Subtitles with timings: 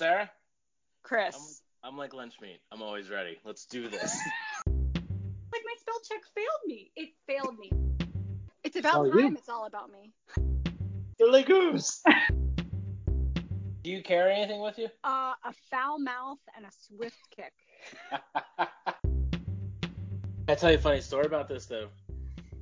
[0.00, 0.30] Sarah?
[1.02, 1.60] Chris.
[1.84, 2.58] I'm, I'm like lunch meat.
[2.72, 3.36] I'm always ready.
[3.44, 4.16] Let's do this.
[4.66, 4.72] like
[5.52, 6.90] my spell check failed me.
[6.96, 7.70] It failed me.
[8.64, 9.18] It's about Oh, time.
[9.18, 10.14] you- It's all about me.
[11.18, 12.02] Silly goose.
[13.82, 14.88] do you carry anything with you?
[15.04, 17.52] Uh, a foul mouth and a swift kick.
[20.48, 21.88] I tell you a funny story about this though.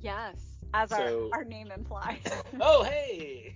[0.01, 0.35] Yes,
[0.73, 2.19] as So- our, our name implies.
[2.59, 3.55] Oh hey.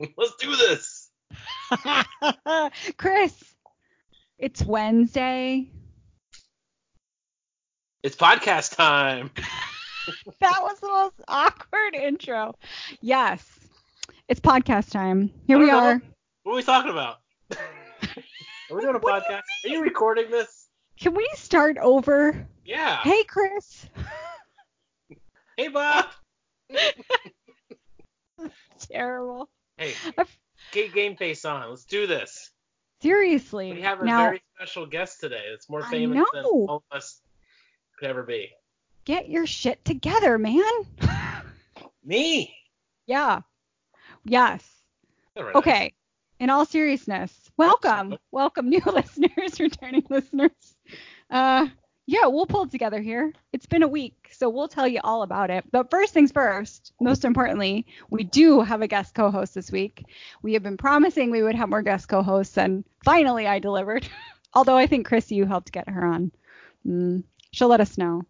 [0.16, 1.10] Let's do this.
[2.96, 3.54] Chris,
[4.38, 5.70] it's Wednesday.
[8.02, 9.30] It's podcast time.
[10.40, 12.56] That was the most awkward intro.
[13.00, 13.46] Yes,
[14.28, 15.30] it's podcast time.
[15.46, 15.78] Here we know.
[15.78, 16.02] are.
[16.42, 17.18] What are we talking about?
[17.52, 17.58] Are
[18.70, 19.42] we doing a What do you podcast?
[19.64, 20.68] Are you recording this?
[20.98, 22.48] Can we start over?
[22.64, 22.96] Yeah.
[23.02, 23.86] Hey, Chris.
[25.56, 26.06] Hey, Bob.
[28.80, 29.48] Terrible.
[29.80, 29.94] Hey,
[30.72, 31.70] get game face on.
[31.70, 32.50] Let's do this.
[33.00, 33.72] Seriously.
[33.72, 35.42] We have a now, very special guest today.
[35.50, 37.22] That's more famous than all of us
[37.98, 38.50] could ever be.
[39.06, 40.62] get your shit together, man.
[42.04, 42.54] Me.
[43.06, 43.40] yeah.
[44.26, 44.68] Yes.
[45.34, 45.54] Right.
[45.54, 45.94] Okay.
[46.40, 50.76] In all seriousness, welcome, welcome, new listeners, returning listeners.
[51.30, 51.68] Uh,
[52.10, 53.32] yeah, we'll pull it together here.
[53.52, 55.64] It's been a week, so we'll tell you all about it.
[55.70, 60.06] But first things first, most importantly, we do have a guest co-host this week.
[60.42, 64.08] We have been promising we would have more guest co-hosts, and finally I delivered.
[64.54, 66.32] Although I think Chris, you helped get her on.
[66.84, 68.24] Mm, she'll let us know.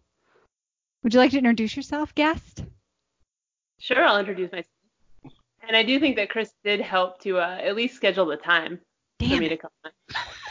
[1.01, 2.63] Would you like to introduce yourself, guest?
[3.79, 4.67] Sure, I'll introduce myself.
[5.67, 8.79] And I do think that Chris did help to uh, at least schedule the time
[9.17, 9.49] for me it.
[9.49, 9.91] to come on.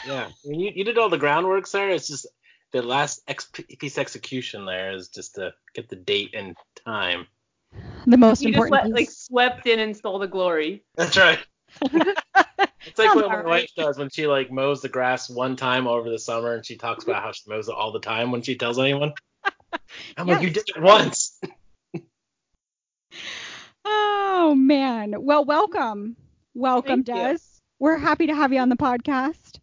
[0.05, 0.25] Yeah.
[0.25, 1.95] I mean, you, you did all the groundwork, Sarah.
[1.95, 2.27] It's just
[2.71, 6.55] the last ex- piece execution there is just to get the date and
[6.85, 7.27] time.
[8.05, 10.83] The most He just important let, like swept in and stole the glory.
[10.95, 11.39] That's right.
[12.83, 15.87] It's like Sounds what my wife does when she like mows the grass one time
[15.87, 18.41] over the summer and she talks about how she mows it all the time when
[18.41, 19.13] she tells anyone.
[20.17, 21.39] I'm like, you did it once.
[23.83, 25.15] Oh man.
[25.19, 26.15] Well, welcome.
[26.53, 27.23] Welcome, Thank you.
[27.33, 27.39] Des.
[27.77, 29.59] We're happy to have you on the podcast.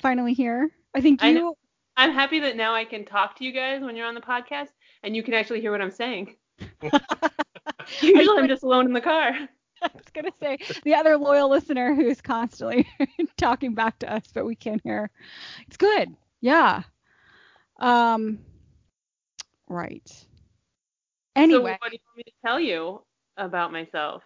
[0.00, 0.70] Finally here.
[0.94, 1.56] I think you know.
[1.96, 4.68] I'm happy that now I can talk to you guys when you're on the podcast
[5.02, 6.36] and you can actually hear what I'm saying.
[8.02, 9.32] Usually I'm just alone in the car.
[9.82, 12.88] I was gonna say the other loyal listener who's constantly
[13.36, 15.10] talking back to us, but we can't hear.
[15.66, 16.14] It's good.
[16.40, 16.82] Yeah.
[17.78, 18.38] Um
[19.68, 20.08] right.
[20.08, 20.26] So
[21.36, 21.76] Anyway.
[21.80, 23.02] what do you want me to tell you
[23.36, 24.22] about myself?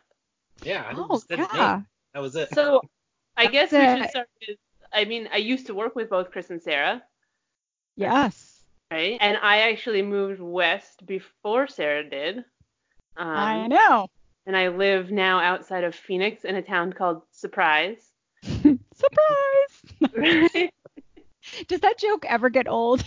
[0.62, 1.80] Yeah, I oh just said yeah.
[2.14, 2.54] That was it.
[2.54, 2.80] So
[3.36, 4.56] I guess we That's should start with
[4.92, 7.02] I mean, I used to work with both Chris and Sarah.
[7.96, 8.62] Yes.
[8.90, 9.18] right?
[9.20, 12.38] And I actually moved west before Sarah did.
[13.16, 14.08] Um, I know.
[14.46, 18.10] And I live now outside of Phoenix in a town called Surprise.
[18.42, 18.80] Surprise.
[20.14, 20.72] Right?
[21.68, 23.04] Does that joke ever get old?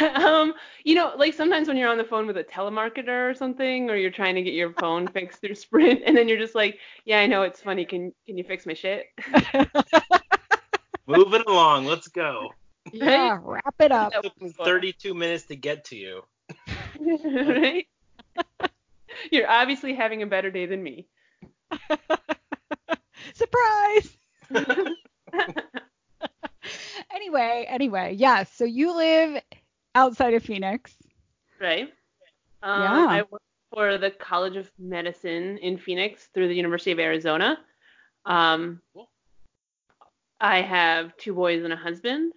[0.14, 0.54] um,
[0.84, 3.96] you know, like sometimes when you're on the phone with a telemarketer or something, or
[3.96, 7.20] you're trying to get your phone fixed through Sprint, and then you're just like, yeah,
[7.20, 7.84] I know it's funny.
[7.84, 9.06] Can can you fix my shit?
[11.06, 11.86] Moving along.
[11.86, 12.50] Let's go.
[12.92, 14.12] Yeah, wrap it up.
[14.14, 16.22] It took me 32 minutes to get to you.
[17.00, 17.86] right?
[19.30, 21.06] you're obviously having a better day than me.
[23.34, 24.16] Surprise.
[27.14, 28.52] anyway, anyway, yes.
[28.54, 29.42] So you live
[29.94, 30.94] outside of Phoenix.
[31.60, 31.92] Right.
[32.62, 33.06] Um, Yeah.
[33.08, 37.58] I work for the College of Medicine in Phoenix through the University of Arizona.
[38.26, 39.08] Um, Cool.
[40.40, 42.32] I have two boys and a husband.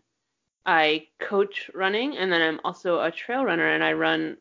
[0.67, 4.37] I coach running, and then I'm also a trail runner, and I run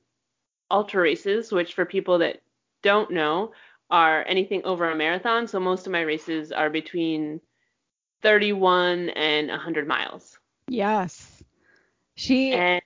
[0.71, 2.43] ultra races, which for people that
[2.83, 3.53] don't know
[3.91, 5.47] are anything over a marathon.
[5.47, 7.41] So most of my races are between
[8.23, 10.39] 31 and 100 miles.
[10.69, 11.45] Yes.
[12.17, 12.83] She And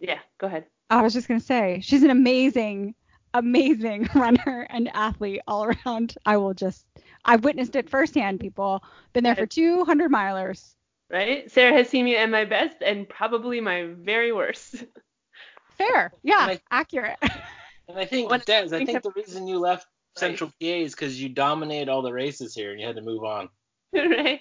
[0.00, 0.66] yeah, go ahead.
[0.90, 2.94] I was just going to say, she's an amazing
[3.34, 6.16] amazing runner and athlete all around.
[6.26, 6.84] I will just
[7.24, 8.82] I've witnessed it firsthand, people.
[9.12, 10.74] Been there for 200 milers.
[11.12, 11.50] Right?
[11.52, 14.84] Sarah has seen me at my best and probably my very worst.
[15.78, 16.12] Fair.
[16.22, 17.18] Yeah, Like- accurate.
[17.88, 19.86] And I think, What- Des, I think the reason you left
[20.16, 20.70] Central Right.
[20.70, 23.48] PA is because you dominated all the races here and you had to move on.
[23.94, 24.40] right?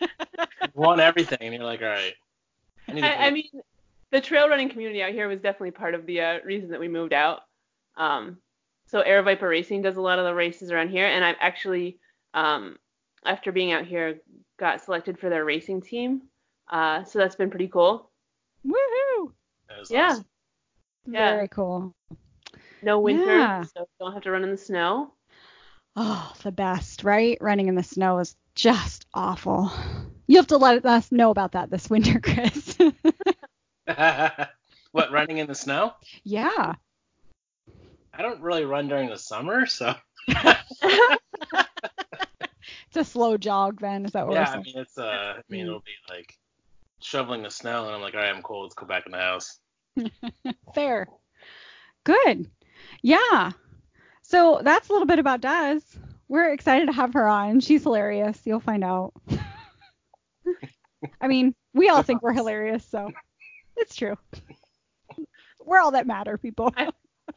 [0.00, 0.06] You
[0.74, 2.14] won everything, and you're like, all right.
[2.88, 3.48] I, I, I mean,
[4.12, 6.86] the trail running community out here was definitely part of the uh, reason that we
[6.88, 7.40] moved out.
[7.96, 8.38] Um,
[8.86, 11.98] so Aravaipa Racing does a lot of the races around here, and I've actually,
[12.32, 12.78] um,
[13.24, 14.20] after being out here,
[14.58, 16.22] got selected for their racing team.
[16.70, 18.10] Uh, so that's been pretty cool.
[18.66, 19.32] Woohoo!
[19.68, 20.08] That yeah.
[20.10, 20.24] awesome.
[21.06, 21.34] Yeah.
[21.36, 21.94] Very cool.
[22.82, 23.64] No winter, Yeah.
[23.64, 25.12] so don't have to run in the snow.
[25.96, 27.36] Oh, the best, right?
[27.40, 29.70] Running in the snow is just awful.
[30.26, 32.76] You have to let us know about that this winter, Chris.
[34.92, 35.92] what running in the snow?
[36.24, 36.74] yeah.
[38.12, 39.94] I don't really run during the summer, so
[42.88, 44.50] It's a slow jog then, is that what yeah.
[44.50, 46.36] we're I mean, it's uh, I mean, it'll be like
[47.00, 48.64] shoveling the snow, and I'm like, all right, I'm cold.
[48.64, 49.58] Let's go back in the house.
[50.74, 51.08] Fair.
[52.04, 52.50] Good.
[53.02, 53.52] Yeah.
[54.22, 55.80] So that's a little bit about Des.
[56.28, 57.60] We're excited to have her on.
[57.60, 58.40] She's hilarious.
[58.44, 59.12] You'll find out.
[61.20, 63.10] I mean, we all think we're hilarious, so
[63.76, 64.16] it's true.
[65.64, 66.74] We're all that matter, people.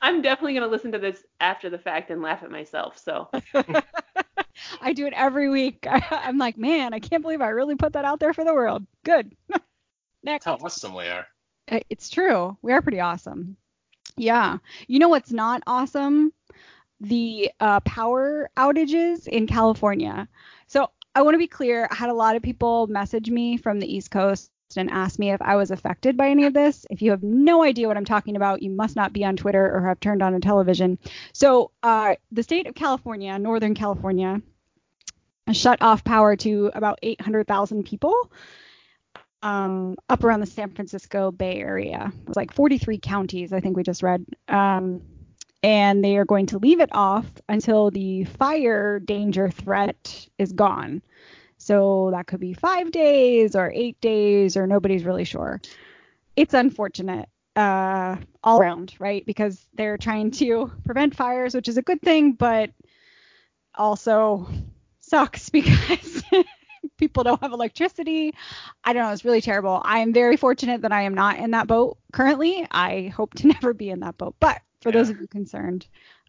[0.01, 2.97] I'm definitely gonna listen to this after the fact and laugh at myself.
[2.97, 3.29] So
[4.81, 5.85] I do it every week.
[6.11, 8.85] I'm like, man, I can't believe I really put that out there for the world.
[9.03, 9.35] Good.
[10.23, 10.45] Next.
[10.45, 11.25] How awesome we are.
[11.69, 12.57] Uh, It's true.
[12.61, 13.57] We are pretty awesome.
[14.17, 14.57] Yeah.
[14.87, 16.33] You know what's not awesome?
[16.99, 20.27] The uh, power outages in California.
[20.67, 21.87] So I want to be clear.
[21.89, 25.31] I had a lot of people message me from the East Coast and ask me
[25.31, 26.85] if I was affected by any of this.
[26.89, 29.69] If you have no idea what I'm talking about, you must not be on Twitter
[29.75, 30.97] or have turned on a television.
[31.33, 34.41] So uh, the state of California, Northern California,
[35.51, 38.31] shut off power to about 800,000 people
[39.43, 42.11] um, up around the San Francisco Bay Area.
[42.21, 44.25] It was like 43 counties, I think we just read.
[44.47, 45.01] Um,
[45.63, 51.01] and they are going to leave it off until the fire danger threat is gone.
[51.57, 55.61] So that could be five days or eight days, or nobody's really sure.
[56.35, 59.23] It's unfortunate uh, all around, right?
[59.25, 62.71] Because they're trying to prevent fires, which is a good thing, but
[63.75, 64.47] also
[65.11, 66.23] sucks because
[66.97, 68.33] people don't have electricity.
[68.83, 69.11] I don't know.
[69.11, 69.81] It's really terrible.
[69.83, 72.65] I am very fortunate that I am not in that boat currently.
[72.71, 74.35] I hope to never be in that boat.
[74.39, 75.85] But for those of you concerned,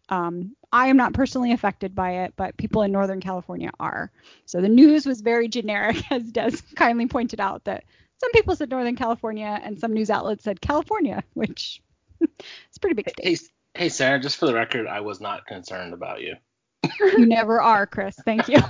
[0.09, 4.11] um, I am not personally affected by it, but people in Northern California are.
[4.45, 7.85] So the news was very generic, as Des kindly pointed out, that
[8.19, 11.81] some people said Northern California and some news outlets said California, which
[12.21, 12.27] is
[12.75, 13.51] a pretty big Hey, state.
[13.73, 14.19] hey, Sarah.
[14.19, 16.35] Just for the record, I was not concerned about you.
[16.99, 18.15] You never are, Chris.
[18.25, 18.59] Thank you.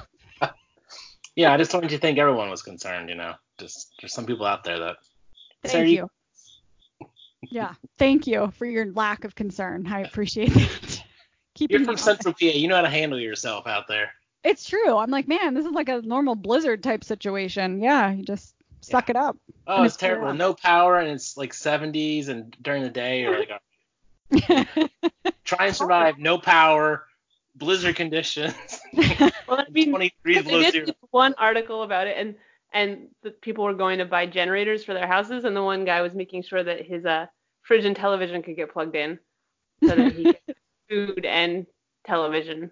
[1.36, 3.10] Yeah, I just wanted you to think everyone was concerned.
[3.10, 4.98] You know, just there's some people out there that.
[5.64, 6.10] Thank Sarah, you.
[7.50, 9.88] Yeah, thank you for your lack of concern.
[9.88, 11.04] I appreciate that.
[11.56, 11.98] Keeping You're from.
[11.98, 12.46] Central PA.
[12.46, 14.12] You know how to handle yourself out there.
[14.44, 14.98] It's true.
[14.98, 17.82] I'm like, man, this is like a normal blizzard type situation.
[17.82, 19.38] Yeah, you just suck it up.
[19.66, 20.34] Oh, it's it's terrible.
[20.34, 24.76] No power, and it's like 70s, and during the day, you're like, oh,
[25.44, 26.20] try and survive.
[26.20, 27.06] No power,
[27.56, 28.54] blizzard conditions,
[29.48, 30.86] well, I mean, 20 degrees they did zero.
[30.88, 32.36] this one article about it, and
[32.74, 36.02] and the people were going to buy generators for their houses, and the one guy
[36.02, 37.26] was making sure that his uh
[37.62, 39.20] fridge and television could get plugged in,
[39.84, 40.60] so that he gets
[40.90, 41.66] food and
[42.06, 42.72] television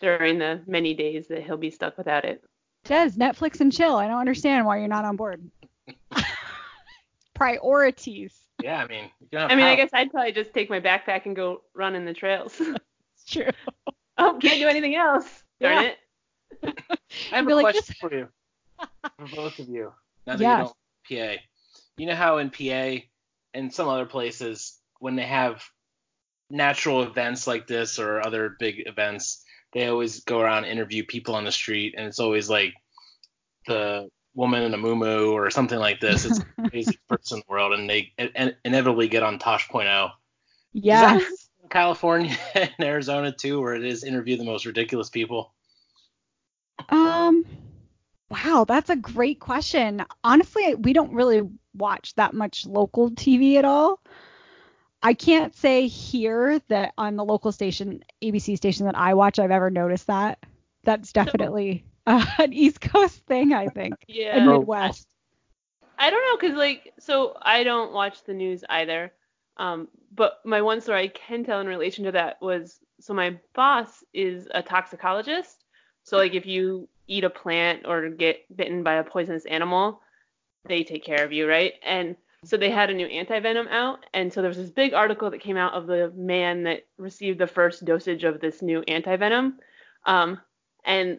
[0.00, 2.42] during the many days that he'll be stuck without it.
[2.84, 3.96] Des, Netflix and chill.
[3.96, 5.42] I don't understand why you're not on board.
[7.34, 8.38] Priorities.
[8.62, 11.34] Yeah, I mean, you I mean, I guess I'd probably just take my backpack and
[11.34, 12.60] go run in the trails.
[12.60, 13.50] It's true.
[14.40, 15.42] Can't do anything else.
[15.60, 15.90] Darn Yeah.
[15.90, 15.98] it.
[17.32, 18.28] I have Be a like, question for you,
[19.18, 19.92] for both of you.
[20.26, 20.72] Now that Yes.
[21.08, 21.42] you don't PA,
[21.96, 23.04] you know how in PA
[23.54, 25.64] and some other places when they have
[26.50, 31.34] natural events like this or other big events, they always go around and interview people
[31.36, 32.74] on the street, and it's always like
[33.66, 36.24] the woman in a moo or something like this.
[36.24, 40.10] It's the craziest person in the world, and they in- inevitably get on Tosh.0.
[40.72, 41.39] Yes.
[41.70, 45.52] In California and Arizona too, where it is interview the most ridiculous people.
[46.88, 47.44] Um,
[48.30, 50.04] wow, that's a great question.
[50.24, 51.42] Honestly, we don't really
[51.74, 54.00] watch that much local TV at all.
[55.02, 59.50] I can't say here that on the local station, ABC station that I watch, I've
[59.50, 60.38] ever noticed that.
[60.84, 64.36] That's definitely uh, an East Coast thing, I think, Yeah.
[64.36, 65.06] and Midwest.
[65.98, 69.12] I don't know, cause like, so I don't watch the news either.
[69.60, 73.38] Um, but my one story I can tell in relation to that was, so my
[73.54, 75.64] boss is a toxicologist.
[76.02, 80.00] So like, if you eat a plant or get bitten by a poisonous animal,
[80.64, 81.74] they take care of you, right?
[81.84, 85.30] And so they had a new antivenom out, and so there was this big article
[85.30, 89.56] that came out of the man that received the first dosage of this new antivenom.
[90.06, 90.40] Um,
[90.86, 91.18] and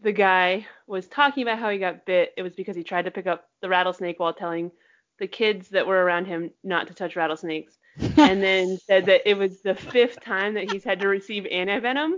[0.00, 2.32] the guy was talking about how he got bit.
[2.38, 4.70] It was because he tried to pick up the rattlesnake while telling
[5.18, 7.78] the kids that were around him not to touch rattlesnakes.
[8.16, 12.14] and then said that it was the fifth time that he's had to receive antivenom.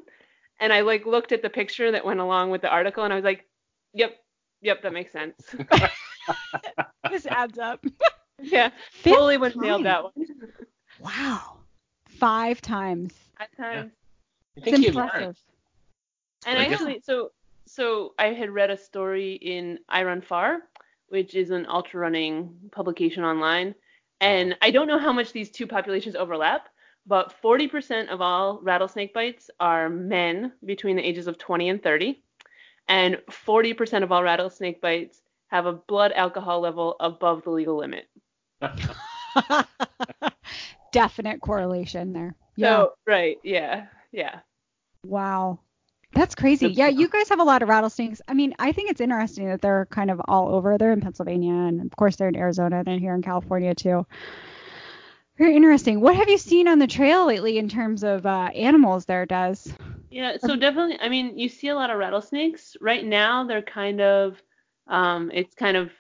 [0.59, 3.17] And I like looked at the picture that went along with the article and I
[3.17, 3.45] was like,
[3.93, 4.17] Yep,
[4.63, 5.35] yep, that makes sense.
[7.11, 7.85] this adds up.
[8.41, 8.71] yeah.
[8.91, 10.13] Fifth totally would have nailed that one.
[10.99, 11.59] Wow.
[12.09, 13.13] Five times.
[13.39, 13.93] Five times.
[13.93, 15.11] I It's think you've learned.
[15.13, 15.37] impressive.
[16.47, 17.33] And I actually, so
[17.67, 20.59] so I had read a story in iRunFar,
[21.09, 23.75] which is an ultra running publication online,
[24.21, 26.69] and I don't know how much these two populations overlap,
[27.07, 32.23] but 40% of all rattlesnake bites are men between the ages of 20 and 30,
[32.89, 38.09] and 40% of all rattlesnake bites have a blood alcohol level above the legal limit.
[40.93, 42.35] Definite correlation there.
[42.57, 42.77] Yeah.
[42.77, 44.41] So, right, yeah, yeah.
[45.05, 45.61] Wow.
[46.17, 46.69] That's crazy.
[46.69, 48.23] Yeah, you guys have a lot of rattlesnakes.
[48.27, 50.79] I mean, I think it's interesting that they're kind of all over.
[50.79, 54.07] They're in Pennsylvania, and of course they're in Arizona, and here in California too.
[55.37, 56.01] Very interesting.
[56.01, 59.57] What have you seen on the trail lately in terms of uh, animals there, Des?
[60.11, 62.75] Yeah, so definitely, I mean, you see a lot of rattlesnakes.
[62.81, 64.43] Right now, they're kind of,
[64.87, 65.91] um, it's kind of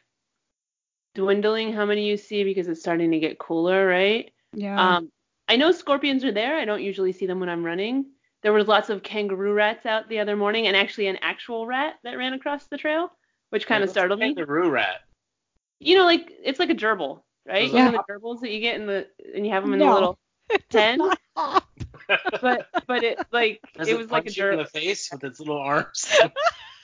[1.14, 4.32] dwindling how many you see because it's starting to get cooler, right?
[4.54, 4.96] Yeah.
[4.96, 5.12] Um,
[5.49, 6.56] I know scorpions are there.
[6.56, 8.06] I don't usually see them when I'm running.
[8.46, 11.94] There was lots of kangaroo rats out the other morning, and actually an actual rat
[12.04, 13.10] that ran across the trail,
[13.50, 14.36] which kind of startled me.
[14.36, 15.00] Kangaroo rat.
[15.80, 17.68] You know, like it's like a gerbil, right?
[17.68, 17.86] Yeah.
[17.86, 19.86] You know the gerbils that you get in the, and you have them in No.
[19.86, 20.18] the little
[20.70, 20.98] pen.
[20.98, 21.64] Not-
[22.40, 24.68] but but it like Does it it, was like a punch you in the gerbil.
[24.70, 26.06] face with its little arms?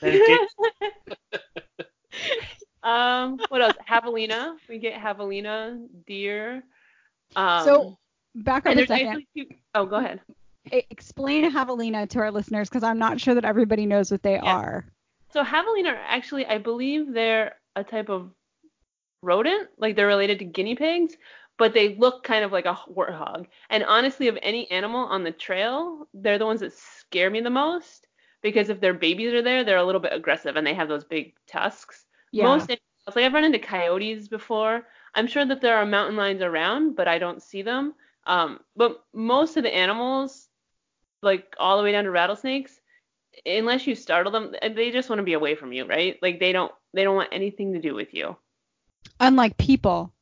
[0.01, 0.49] Then it
[1.31, 1.93] gets-
[2.83, 3.77] um, what else?
[3.89, 4.57] Javelina.
[4.69, 5.79] We get javelina,
[6.09, 6.65] deer.
[7.37, 7.99] Um, so
[8.35, 9.07] back up and a second.
[9.07, 10.19] actually two, oh, go ahead.
[10.71, 14.57] Explain javelina to our listeners because I'm not sure that everybody knows what they Yeah.
[14.57, 14.87] are.
[15.31, 18.31] So javelina are actually, I believe they're a type of
[19.23, 21.17] rodent, like they're related to guinea pigs,
[21.59, 23.47] but they look kind of like a warthog.
[23.71, 27.51] And honestly, of any animal on the trail, they're the ones that scare me the
[27.51, 28.07] most
[28.43, 31.05] because if their babies are there, they're a little bit aggressive and they have those
[31.05, 32.07] big tusks.
[32.33, 32.45] Yeah.
[32.45, 32.81] Most animals,
[33.15, 34.87] like I've run into coyotes before.
[35.15, 37.95] I'm sure that there are mountain lions around, but I don't see them.
[38.27, 40.49] Um, but most of the animals,
[41.23, 42.81] like all the way down to rattlesnakes,
[43.47, 46.19] unless you startle them, eh, they just want to be away from you, right?
[46.23, 48.37] Like they don't they don't want anything to do with you.
[49.21, 50.13] Unlike people.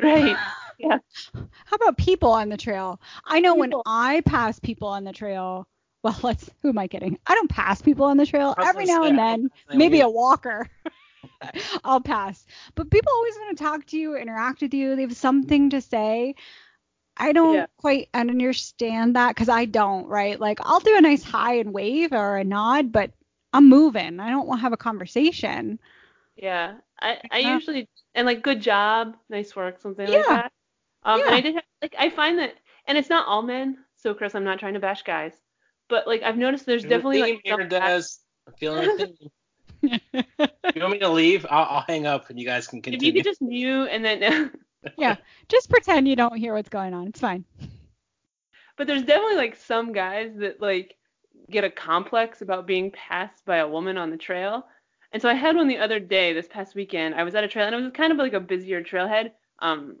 [0.00, 0.36] Right.
[0.82, 0.98] Yeah.
[1.34, 3.02] How about people on the trail?
[3.26, 5.66] I know when I pass people on the trail.
[6.02, 6.48] Well, let's.
[6.62, 7.18] Who am I kidding?
[7.26, 8.54] I don't pass people on the trail.
[8.56, 10.66] I was Every now and then, maybe a walker.
[11.84, 12.46] I'll pass.
[12.74, 14.96] But people always want to talk to you, interact with you.
[14.96, 16.36] They have something to say.
[17.20, 17.66] I don't Yeah.
[17.76, 20.40] quite understand that because I don't, right?
[20.40, 23.10] Like I'll do a nice hi and wave or a nod, but
[23.52, 24.20] I'm moving.
[24.20, 25.78] I don't want to have a conversation.
[26.36, 26.74] Yeah.
[27.00, 27.54] I, I Yeah.
[27.54, 30.18] usually and like good job, nice work, something Yeah.
[30.18, 30.52] like that.
[31.04, 32.54] Um and I did have, like I find that
[32.86, 35.34] and it's not all men, so Chris, I'm not trying to bash guys.
[35.88, 38.02] But like I've noticed there's There's a definitely theme like here, some Des.
[38.46, 39.06] I'm feeling a
[40.74, 41.46] you want me to leave?
[41.50, 43.08] I'll, I'll hang up and you guys can continue.
[43.08, 44.50] if you could just mute and then
[44.96, 45.16] yeah,
[45.48, 47.08] just pretend you don't hear what's going on.
[47.08, 47.44] It's fine.
[48.76, 50.96] But there's definitely like some guys that like
[51.50, 54.66] get a complex about being passed by a woman on the trail.
[55.12, 57.14] And so I had one the other day, this past weekend.
[57.14, 59.32] I was at a trail and it was kind of like a busier trailhead.
[59.58, 59.96] Um,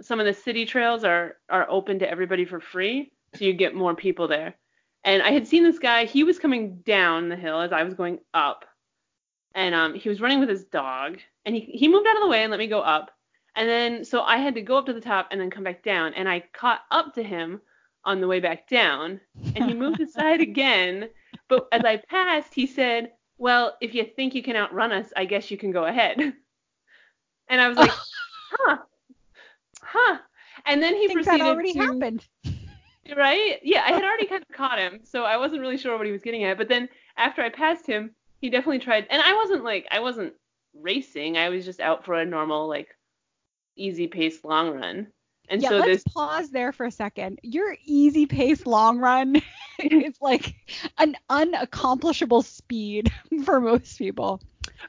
[0.00, 3.74] some of the city trails are are open to everybody for free, so you get
[3.74, 4.54] more people there.
[5.04, 6.04] And I had seen this guy.
[6.04, 8.64] He was coming down the hill as I was going up,
[9.54, 11.18] and um, he was running with his dog.
[11.44, 13.10] And he he moved out of the way and let me go up.
[13.56, 15.82] And then so I had to go up to the top and then come back
[15.82, 16.14] down.
[16.14, 17.60] And I caught up to him
[18.04, 19.20] on the way back down,
[19.54, 21.08] and he moved aside again.
[21.48, 25.24] But as I passed, he said, "Well, if you think you can outrun us, I
[25.24, 26.34] guess you can go ahead."
[27.48, 27.90] And I was like,
[28.52, 28.78] "Huh,
[29.82, 30.18] huh."
[30.66, 32.24] And then I he think proceeded that already to happened.
[33.16, 33.58] right?
[33.64, 36.12] Yeah, I had already kind of caught him, so I wasn't really sure what he
[36.12, 36.58] was getting at.
[36.58, 40.34] But then after I passed him, he definitely tried, and I wasn't like I wasn't
[40.74, 41.36] racing.
[41.36, 42.88] I was just out for a normal like
[43.76, 45.08] easy pace long run.
[45.48, 47.38] And yeah, so let's this pause there for a second.
[47.42, 49.40] Your easy pace long run
[49.78, 50.54] is like
[50.98, 53.12] an unaccomplishable speed
[53.44, 54.40] for most people.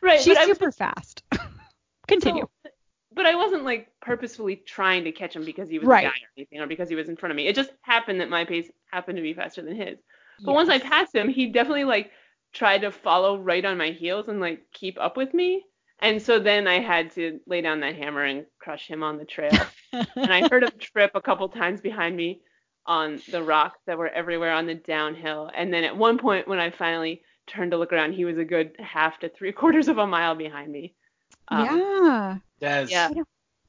[0.02, 1.24] right, She's I was super fast.
[2.08, 2.46] Continue.
[2.46, 2.72] So,
[3.14, 6.04] but I wasn't like purposefully trying to catch him because he was Right.
[6.04, 7.48] a guy or anything, or because he was in front of me.
[7.48, 9.98] It just happened that my pace happened to be faster than his.
[10.46, 12.12] But once I passed him, he definitely like
[12.54, 15.66] tried to follow right on my heels and like keep up with me.
[16.02, 19.26] And so then I had to lay down that hammer and crush him on the
[19.26, 19.52] trail.
[19.94, 22.42] and I heard him trip a couple times behind me
[22.88, 25.50] on the rocks that were everywhere on the downhill.
[25.56, 28.46] And then at one point when I finally turned to look around, he was a
[28.46, 30.96] good half to three quarters of a mile behind me.
[31.50, 32.38] Um, yeah.
[32.60, 33.10] Des, Yeah.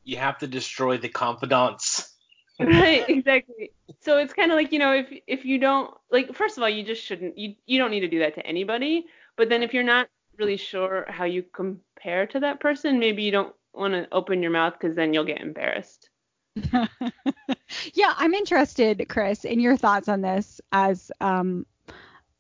[0.05, 2.09] you have to destroy the confidants.
[2.61, 6.57] right exactly so it's kind of like you know if if you don't like first
[6.57, 9.49] of all you just shouldn't you you don't need to do that to anybody but
[9.49, 10.07] then if you're not
[10.43, 14.51] really sure how you compare to that person maybe you don't want to open your
[14.51, 16.11] mouth because then you'll get embarrassed
[17.95, 21.67] yeah, I'm interested, Chris, in your thoughts on this as um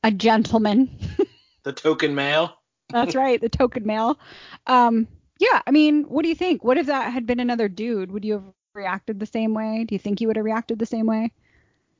[0.02, 0.90] a gentleman.
[1.64, 2.58] The token male.
[2.90, 4.18] That's right, the token male.
[4.66, 5.06] Um,
[5.38, 6.64] yeah, I mean, what do you think?
[6.64, 8.10] What if that had been another dude?
[8.10, 8.42] Would you have
[8.74, 9.84] reacted the same way?
[9.84, 11.30] Do you think you would have reacted the same way?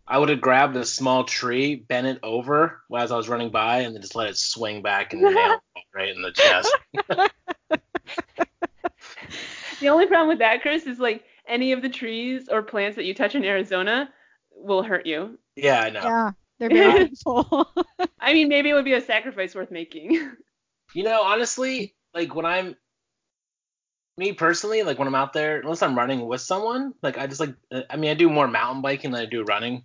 [0.06, 3.80] I would have grabbed a small tree, bent it over as I was running by,
[3.80, 5.32] and then just let it swing back and nail
[5.76, 6.76] it right in the chest.
[9.82, 13.04] The only problem with that, Chris, is like any of the trees or plants that
[13.04, 14.08] you touch in Arizona
[14.52, 15.40] will hurt you.
[15.56, 16.02] Yeah, I know.
[16.02, 16.30] Yeah,
[16.60, 17.74] they're very painful.
[18.20, 20.36] I mean, maybe it would be a sacrifice worth making.
[20.94, 22.76] You know, honestly, like when I'm
[24.16, 27.40] me personally, like when I'm out there, unless I'm running with someone, like I just
[27.40, 29.84] like uh, I mean, I do more mountain biking than I do running.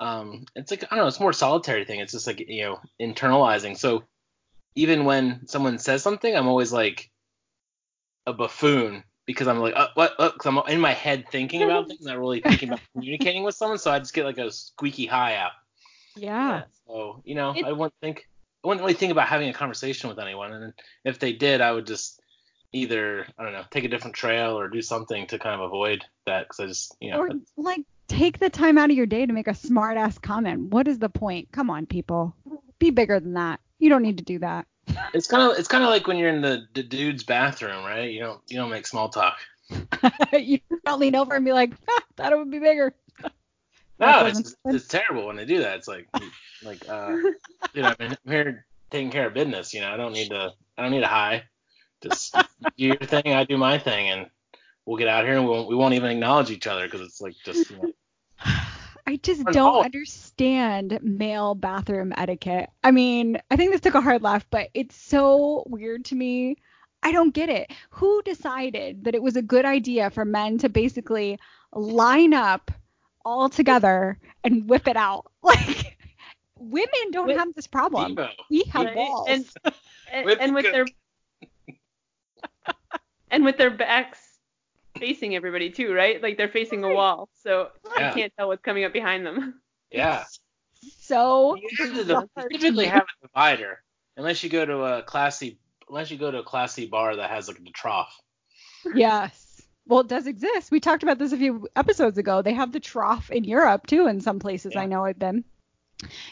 [0.00, 2.00] Um, it's like I don't know, it's more solitary thing.
[2.00, 3.76] It's just like you know, internalizing.
[3.76, 4.04] So
[4.74, 7.10] even when someone says something, I'm always like
[8.26, 10.16] a buffoon because I'm like, uh, what?
[10.18, 13.78] Because I'm in my head thinking about things, not really thinking about communicating with someone.
[13.78, 15.52] So I just get like a squeaky high out.
[16.16, 16.62] yeah.
[16.86, 18.28] So you know, It- I wouldn't think
[18.64, 20.72] I wouldn't really think about having a conversation with anyone, and
[21.04, 22.20] if they did, I would just
[22.72, 26.04] either I don't know take a different trail or do something to kind of avoid
[26.26, 29.26] that because I just you know Or like take the time out of your day
[29.26, 30.70] to make a smart ass comment.
[30.72, 31.52] What is the point?
[31.52, 32.34] Come on, people.
[32.78, 33.60] Be bigger than that.
[33.78, 34.66] You don't need to do that.
[35.14, 38.10] it's kind of it's kind of like when you're in the, the dude's bathroom, right?
[38.10, 39.38] You don't you don't make small talk.
[40.32, 42.94] you don't lean over and be like, ah, thought it would be bigger.
[44.00, 45.76] No, it's it's terrible when they do that.
[45.76, 46.08] It's like
[46.64, 47.16] like uh
[47.74, 49.74] you know I'm here taking care of business.
[49.74, 51.44] You know I don't need to I don't need a high.
[52.00, 52.44] Just do
[52.76, 54.30] your thing, I do my thing, and
[54.86, 57.20] we'll get out here and we won't we won't even acknowledge each other because it's
[57.20, 57.92] like just you know,
[59.06, 59.82] I just Or don't no.
[59.82, 62.70] understand male bathroom etiquette.
[62.84, 66.56] I mean, I think this took a hard laugh, but it's so weird to me.
[67.02, 67.70] I don't get it.
[67.90, 71.38] Who decided that it was a good idea for men to basically
[71.72, 72.70] line up
[73.24, 75.30] all together and whip it out?
[75.42, 75.96] Like
[76.56, 78.16] women don't Wait, have this problem.
[78.16, 78.30] Debo.
[78.50, 78.94] We have Right?
[78.94, 79.28] balls.
[79.28, 79.46] And
[80.12, 80.86] and, Whip and with their
[83.30, 84.20] and with their backs
[84.98, 86.22] facing everybody too, right?
[86.22, 88.08] Like they're facing a wall, so Yeah.
[88.08, 89.60] you can't tell what's coming up behind them.
[89.90, 90.24] Yeah.
[91.00, 93.82] so You have to- bizarre you to typically have a divider
[94.16, 95.58] unless you go to a classy
[95.88, 98.14] unless you go to a classy bar that has like the trough.
[98.94, 99.62] Yes.
[99.86, 100.70] Well, it does exist.
[100.70, 102.42] We talked about this a few episodes ago.
[102.42, 104.82] They have the trough in Europe too, in some places Yeah.
[104.82, 105.44] I know I've been.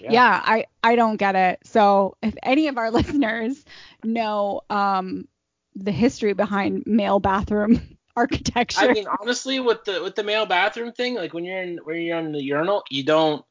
[0.01, 0.13] Yeah.
[0.13, 0.43] Yeah.
[0.45, 1.61] I I don't get it.
[1.65, 3.65] So if any of our listeners
[4.05, 5.27] know um
[5.75, 10.93] the history behind male bathroom architecture, I mean, honestly, with the with the male bathroom
[10.93, 13.45] thing, like when you're in when you're in the urinal, you don't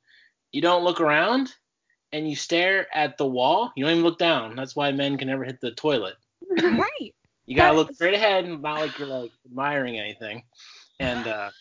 [0.51, 1.53] you don't look around
[2.11, 3.71] and you stare at the wall.
[3.75, 4.55] You don't even look down.
[4.55, 6.15] That's why men can never hit the toilet.
[6.49, 7.13] right?
[7.45, 10.43] You gotta look straight ahead, and not like you're like admiring anything,
[10.99, 11.51] and uh,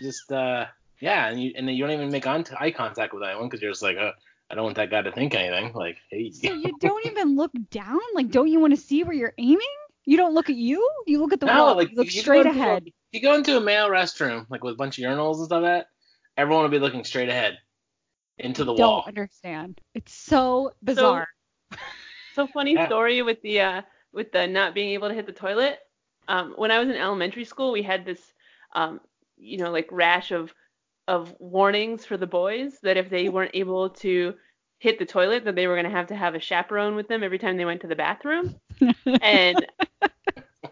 [0.00, 0.66] just uh,
[1.00, 3.60] yeah, and you and then you don't even make on- eye contact with anyone because
[3.60, 4.12] you're just like, uh,
[4.50, 5.72] I don't want that guy to think anything.
[5.74, 8.00] Like, hey, So you don't even look down?
[8.14, 9.60] Like don't you want to see where you're aiming?
[10.10, 10.84] You don't look at you?
[11.06, 11.76] You look at the No, wall.
[11.76, 12.82] like you look you straight go into a- ahead.
[12.88, 15.62] if you go into a male restroom, like with a bunch of urinals and stuff
[15.62, 15.86] like that,
[16.36, 17.56] everyone will be looking straight ahead
[18.36, 19.02] into the wall.
[19.04, 19.80] don't understand.
[19.94, 21.28] It's so bizarre.
[22.34, 22.86] So funny Yeah.
[22.86, 25.78] story with the uh, with the not being able to hit the toilet.
[26.28, 28.20] Um, when I was in elementary school, we had this,
[28.74, 29.00] um,
[29.36, 30.52] you know, like rash of
[31.08, 34.34] of warnings for the boys that if they weren't able to
[34.78, 37.22] hit the toilet, that they were going to have to have a chaperone with them
[37.24, 38.54] every time they went to the bathroom.
[39.22, 39.66] and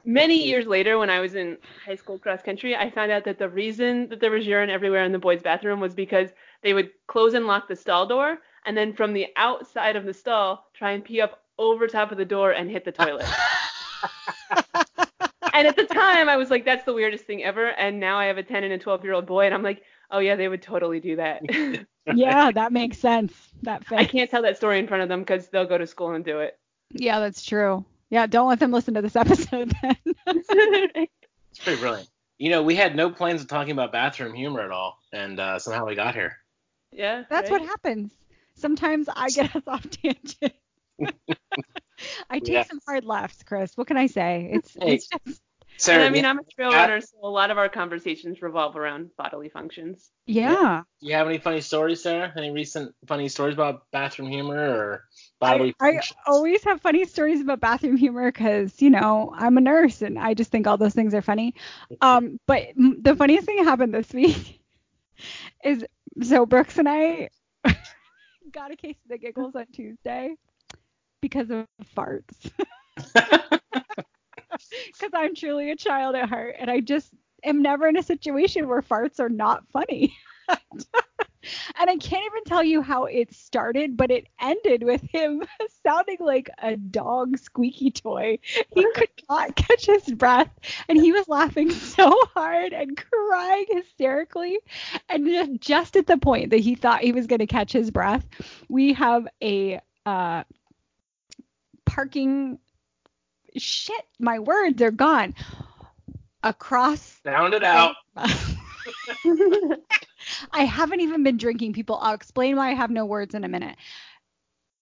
[0.08, 3.38] many years later, when I was in high school cross country, I found out that
[3.38, 6.30] the reason that there was urine everywhere in the boys' bathroom was because
[6.62, 10.14] they would close and lock the stall door, and then from the outside of the
[10.14, 13.26] stall try and pee up over top of the door and hit the toilet.
[15.52, 18.24] and at the time, I was like, "That's the weirdest thing ever." And now I
[18.24, 20.48] have a 10 and a 12 year old boy, and I'm like, "Oh yeah, they
[20.48, 21.42] would totally do that."
[22.14, 23.34] yeah, that makes sense.
[23.62, 24.00] That fits.
[24.00, 26.24] I can't tell that story in front of them because they'll go to school and
[26.24, 26.58] do it.
[26.92, 27.84] Yeah, that's true.
[28.10, 29.96] Yeah, don't let them listen to this episode then.
[31.50, 32.08] It's pretty brilliant.
[32.38, 35.58] You know, we had no plans of talking about bathroom humor at all, and uh,
[35.58, 36.36] somehow we got here.
[36.92, 37.24] yeah.
[37.28, 37.60] that's right?
[37.60, 38.12] what happens.
[38.54, 40.52] Sometimes I get us off tangent.
[42.30, 42.62] I take Yeah.
[42.64, 43.76] some hard lefts, Chris.
[43.76, 44.50] What can I say?
[44.52, 44.94] It's Hey.
[44.94, 45.40] it's just
[45.78, 46.82] Sarah, and I mean, I'm a trail Yeah.
[46.82, 50.10] runner, so a lot of our conversations revolve around bodily functions.
[50.26, 50.82] yeah.
[51.00, 52.32] do you have any funny stories, Sarah?
[52.36, 55.04] Any recent funny stories about bathroom humor or
[55.40, 59.60] bodily I, I always have funny stories about bathroom humor because you know I'm a
[59.60, 61.54] nurse and I just think all those things are funny.
[62.00, 64.60] Um, but m- the funniest thing that happened this week
[65.64, 65.84] is
[66.22, 67.28] so Brooks and I
[68.52, 70.34] got a case of the giggles on Tuesday
[71.22, 72.50] because of farts.
[74.86, 77.12] Because I'm truly a child at heart and I just
[77.44, 80.16] am never in a situation where farts are not funny.
[81.80, 85.42] And I can't even tell you how it started, but it ended with him
[85.86, 88.38] sounding like a dog squeaky toy.
[88.74, 90.50] He could not catch his breath,
[90.88, 94.58] and he was laughing so hard and crying hysterically.
[95.08, 98.26] And just, at the point that he thought he was going to catch his breath,
[98.68, 100.44] we have a uh,
[101.84, 102.58] parking
[103.56, 104.04] shit.
[104.18, 105.34] My words are gone
[106.42, 107.96] across Sound it out.
[110.52, 111.98] I haven't even been drinking, people.
[112.00, 113.76] I'll explain why I have no words in a minute.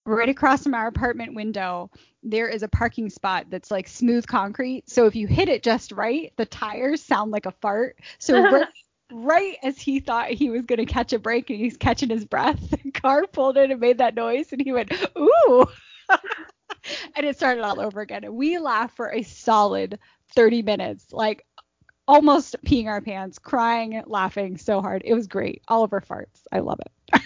[0.04, 1.90] Right across from our apartment window,
[2.22, 4.88] there is a parking spot that's like smooth concrete.
[4.88, 7.96] So if you hit it just right, the tires sound like a fart.
[8.18, 8.68] So right,
[9.12, 12.24] right as he thought he was going to catch a break and he's catching his
[12.24, 15.66] breath, the car pulled in and made that noise and he went, ooh.
[17.14, 18.24] and it started all over again.
[18.24, 19.98] And we laughed for a solid
[20.34, 21.44] 30 minutes, like
[22.08, 25.02] almost peeing our pants, crying, laughing so hard.
[25.04, 25.62] It was great.
[25.68, 26.42] All of our farts.
[26.52, 27.20] I love it.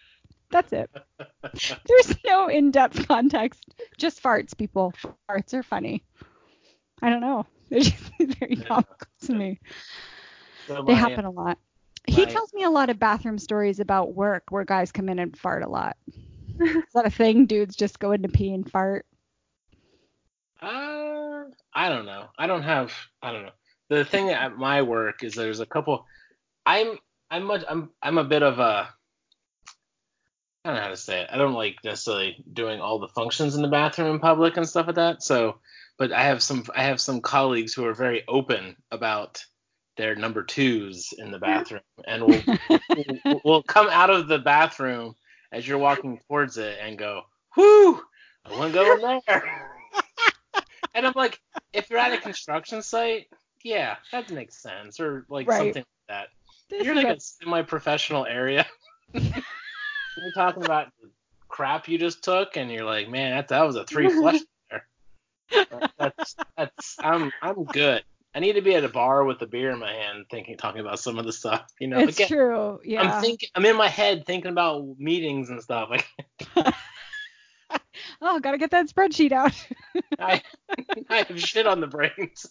[0.50, 0.90] That's it.
[1.86, 3.64] There's no in-depth context.
[3.98, 4.92] Just farts, people.
[5.28, 6.02] Farts are funny.
[7.02, 7.46] I don't know.
[7.70, 9.60] They're just very comical to me.
[10.66, 11.58] So They my- happen a lot.
[12.06, 15.36] He tells me a lot of bathroom stories about work where guys come in and
[15.38, 15.96] fart a lot.
[16.60, 17.46] Is that a thing?
[17.46, 19.06] Dudes just go in to pee and fart.
[20.60, 21.44] Uh,
[21.74, 22.26] I don't know.
[22.38, 22.92] I don't have.
[23.22, 23.52] I don't know.
[23.88, 26.06] The thing at my work is there's a couple.
[26.66, 26.98] I'm
[27.30, 28.88] I'm much I'm I'm a bit of a.
[30.64, 31.30] I don't know how to say it.
[31.32, 34.86] I don't like necessarily doing all the functions in the bathroom in public and stuff
[34.86, 35.22] like that.
[35.22, 35.60] So,
[35.96, 39.42] but I have some I have some colleagues who are very open about
[39.96, 42.42] their number twos in the bathroom, and will
[42.94, 45.14] will will come out of the bathroom
[45.52, 47.22] as you're walking towards it and go,
[47.56, 48.00] "Whoo,
[48.44, 49.70] I want to go in there."
[50.94, 51.40] and I'm like,
[51.72, 53.28] if you're at a construction site,
[53.62, 55.58] yeah, that makes sense, or like Right.
[55.58, 56.28] something like that.
[56.68, 58.66] This You're is like a- semi-professional area.
[59.14, 61.10] you're talking about the
[61.48, 64.86] crap you just took, and you're like, man, that that was a three flush there.
[65.98, 68.04] That's that's I'm I'm good.
[68.34, 70.80] I need to be at a bar with a beer in my hand, thinking, talking
[70.80, 71.66] about some of the stuff.
[71.80, 72.80] You know, it's Again, true.
[72.84, 73.02] Yeah.
[73.02, 75.90] I'm thinking, I'm in my head thinking about meetings and stuff.
[75.90, 76.06] Like,
[78.22, 79.52] oh, gotta get that spreadsheet out.
[80.20, 80.42] I,
[81.08, 82.46] I have shit on the brains.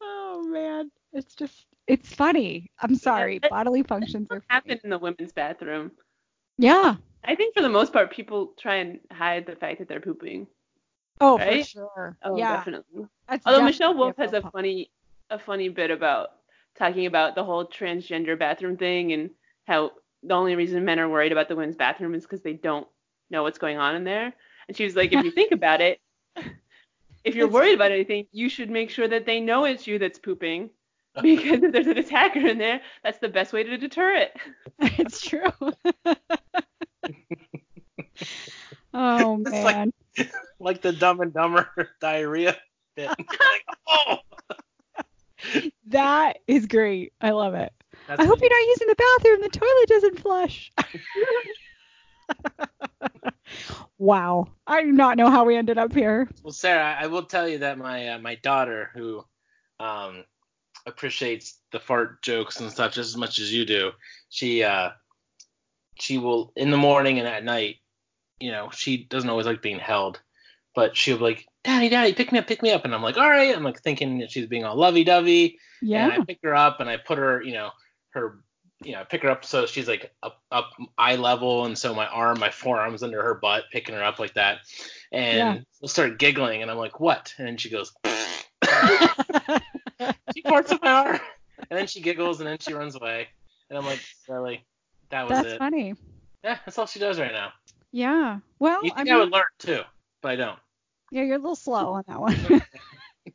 [0.00, 2.70] oh man, it's just it's funny.
[2.80, 3.38] I'm sorry.
[3.40, 4.44] that- Bodily functions are funny.
[4.48, 5.90] happened in the women's bathroom.
[6.56, 6.96] Yeah.
[7.24, 10.46] I think for the most part, people try and hide the fact that they're pooping.
[11.20, 12.16] Oh, for sure.
[12.22, 12.56] Oh, yeah.
[12.56, 13.06] definitely.
[13.28, 14.90] That's Although definitely Michelle Wolf has a faux funny,
[15.28, 16.30] a funny bit about
[16.78, 19.30] talking about the whole transgender bathroom thing and
[19.66, 22.86] how the only reason men are worried about the women's bathroom is because they don't
[23.30, 24.32] know what's going on in there.
[24.68, 26.00] And she was like, if you think about it,
[27.24, 30.18] if you're worried about anything, you should make sure that they know it's you that's
[30.18, 30.70] pooping.
[31.20, 34.32] Because if there's an attacker in there, that's the best way to deter it.
[34.78, 35.42] it's true.
[38.94, 39.92] oh It's like- man.
[40.60, 41.68] Like the Dumb and Dumber
[42.00, 42.56] diarrhea
[42.96, 43.08] bit.
[43.18, 44.18] like, oh,
[45.88, 47.12] That is great.
[47.20, 47.72] I love it.
[48.06, 49.40] that's I hope you're not using the bathroom.
[49.42, 50.72] The toilet doesn't flush.
[53.98, 54.48] wow.
[54.66, 56.28] I do not know how we ended up here.
[56.42, 59.24] Well, Sarah, I will tell you that my uh, my daughter, who
[59.78, 60.24] um,
[60.86, 63.92] appreciates the fart jokes and stuff just as much as you do,
[64.28, 64.90] she uh,
[65.98, 67.76] she will in the morning and at night,
[68.38, 70.20] you know, she doesn't always like being held,
[70.80, 73.18] but she'll be like, "Daddy, Daddy, pick me up, pick me up," and I'm like,
[73.18, 76.04] "All right." I'm like thinking that she's being all lovey-dovey, Yeah.
[76.04, 77.70] and I pick her up and I put her, you know,
[78.14, 78.40] her,
[78.82, 81.94] you know, I pick her up so she's like up up eye level, and so
[81.94, 84.60] my arm, my forearm's under her butt, picking her up like that,
[85.12, 85.58] and Yeah.
[85.82, 87.34] we'll start giggling, and I'm like, what?
[87.36, 87.92] And she goes,
[90.34, 91.20] she farts on my arm,
[91.68, 93.28] and then she giggles, and then she runs away,
[93.68, 94.64] and I'm like, really?
[95.10, 95.58] That was That's it?
[95.58, 95.94] funny.
[96.42, 97.52] Yeah, that's all she does right now.
[97.92, 98.38] Yeah.
[98.58, 99.82] Well, You I think mean, I, would learn too,
[100.22, 100.58] but I don't.
[101.10, 102.36] Yeah, you're a little slow on that one.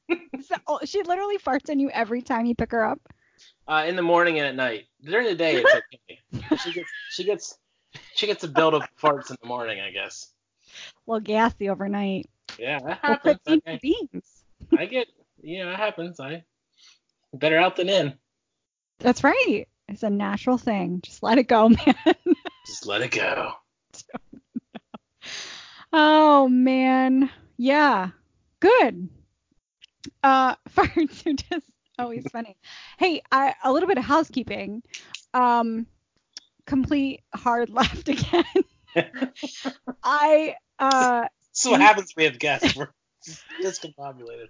[0.41, 2.99] so, oh, she literally farts on you every time you pick her up.
[3.67, 4.85] Uh, in the morning and at night.
[5.03, 5.75] During the day, it's
[6.35, 6.57] okay.
[6.63, 7.57] she gets she gets
[8.13, 10.31] she gets a build of farts in the morning, I guess.
[11.07, 12.29] A little gassy overnight.
[12.59, 13.39] Yeah, that happens.
[13.45, 13.79] protein Okay.
[13.81, 14.43] beans.
[14.77, 15.07] I get,
[15.41, 16.19] you know, it happens.
[16.19, 16.43] I
[17.33, 18.13] better out than in.
[18.99, 19.65] That's right.
[19.87, 21.01] It's a natural thing.
[21.03, 22.15] Just let it go, man.
[22.65, 23.53] Just let it go.
[25.93, 27.29] oh man.
[27.57, 28.09] Yeah.
[28.59, 29.09] Good.
[30.23, 32.57] Uh farts are just always funny.
[32.97, 34.83] Hey, I, a little bit of housekeeping.
[35.33, 35.87] Um
[36.65, 38.43] complete hard left again.
[40.03, 42.75] I uh is what happens when we have guests.
[42.75, 42.89] We're
[43.61, 44.47] discombobulated.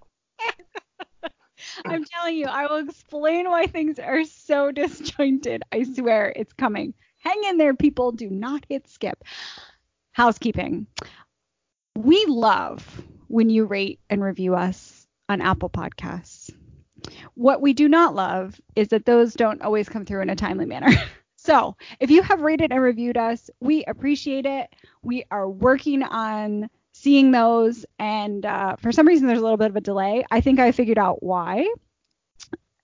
[1.85, 5.63] I'm telling you, I will explain why things are so disjointed.
[5.71, 6.93] I swear it's coming.
[7.19, 8.11] Hang in there, people.
[8.11, 9.23] Do not hit skip.
[10.11, 10.87] Housekeeping.
[11.97, 16.53] We love when you rate and review us on Apple Podcasts.
[17.35, 20.65] What we do not love is that those don't always come through in a timely
[20.65, 20.91] manner.
[21.45, 24.67] So, if you have rated and reviewed us, we appreciate it.
[25.03, 29.69] We are working on seeing those, and uh, for some reason, there's a little bit
[29.69, 30.25] of a delay.
[30.31, 31.67] I think I figured out why.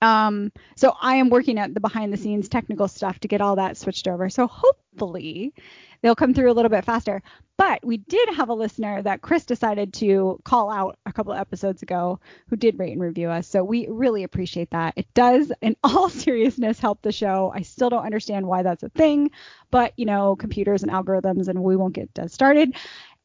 [0.02, 3.56] Um, so I am working at the behind the scenes technical stuff to get all
[3.58, 4.30] that switched over.
[4.30, 5.54] So hopefully
[6.02, 7.22] they'll come through a little bit faster.
[7.58, 11.40] But we did have a listener that Chris decided to call out a couple of
[11.40, 13.48] episodes ago who did rate and review us.
[13.48, 14.96] So we really appreciate that.
[14.98, 17.52] It does, in all seriousness, help the show.
[17.54, 19.30] I still don't understand why that's a thing,
[19.70, 22.76] but you know, computers and algorithms, and we won't get started.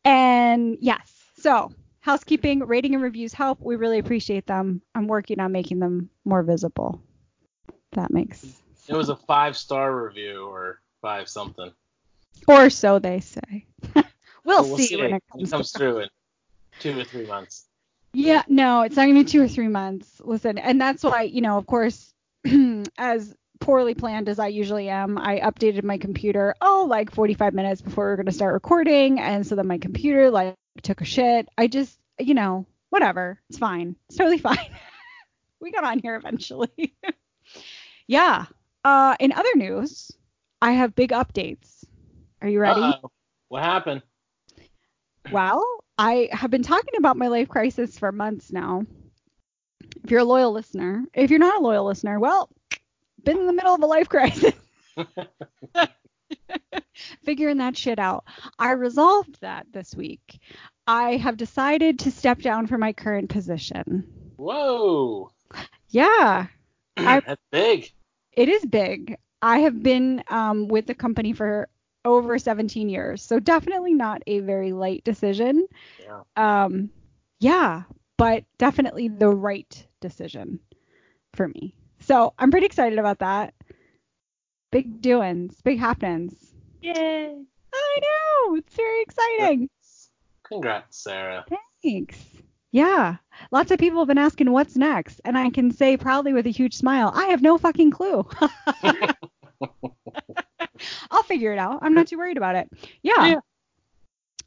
[0.05, 1.73] And yes, so
[2.07, 3.61] housekeeping, rating and reviews help.
[3.61, 4.81] We really appreciate them.
[4.95, 7.03] I'm working on making them more visible.
[7.93, 8.63] That makes.
[8.89, 11.73] It was a five star review or five something.
[12.47, 13.67] Or so they say.
[14.45, 16.09] we'll, we'll see, see when it, it comes, it comes through in
[16.79, 17.67] two or three months.
[18.13, 20.21] Yeah, no, it's not gonna be two or three months.
[20.25, 22.15] Listen, and that's why, you know, of course,
[22.99, 27.81] as poorly planned as I usually am, I updated my computer oh like 45 minutes
[27.81, 31.49] before we are gonna start recording, and so then my computer like took a shit.
[31.57, 34.71] I just, you know, whatever, it's fine, it's totally fine.
[35.61, 36.95] we got on here eventually.
[38.07, 38.47] yeah.
[38.85, 40.13] Uh, in other news,
[40.63, 41.85] I have big updates.
[42.41, 42.81] Are you ready?
[42.81, 43.11] Uh-oh.
[43.49, 44.03] What happened?
[45.33, 45.65] Well,
[45.99, 48.85] I have been talking about my life crisis for months now.
[50.05, 52.49] If you're a loyal listener, if you're not a loyal listener, well,
[53.25, 54.55] been in the middle of a life crisis.
[57.25, 58.25] Figuring that shit out.
[58.59, 60.41] I resolved that this week.
[60.87, 64.07] I have decided to step down from my current position.
[64.37, 65.31] Whoa.
[65.89, 66.47] Yeah,
[66.97, 67.93] I- That's big.
[68.33, 69.17] it is big.
[69.43, 71.69] I have been um, with the company for
[72.05, 75.67] over 17 years, so definitely not a very light decision.
[76.03, 76.23] Yeah.
[76.65, 76.91] Um,
[77.41, 77.83] yeah,
[78.17, 80.61] but definitely the right decision
[81.35, 81.75] for me.
[82.01, 83.55] So I'm pretty excited about that.
[84.71, 86.53] Big doings, big happenings.
[86.83, 87.37] Yay.
[87.73, 89.71] I know, it's very exciting.
[90.43, 91.45] Congrats, Sarah.
[91.83, 92.19] Thanks.
[92.73, 93.17] Yeah,
[93.51, 96.51] lots of people have been asking what's next, and I can say proudly with a
[96.51, 98.27] huge smile, I have no fucking clue.
[101.11, 101.79] I'll figure it out.
[101.83, 102.69] I'm not too worried about it.
[103.03, 103.27] Yeah.
[103.27, 103.41] Yeah.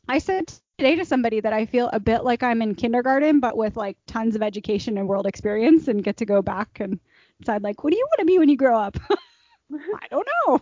[0.07, 3.57] I said today to somebody that I feel a bit like I'm in kindergarten, but
[3.57, 6.99] with like tons of education and world experience and get to go back and
[7.39, 8.97] decide like, what do you want to be when you grow up?
[9.73, 10.61] I don't know.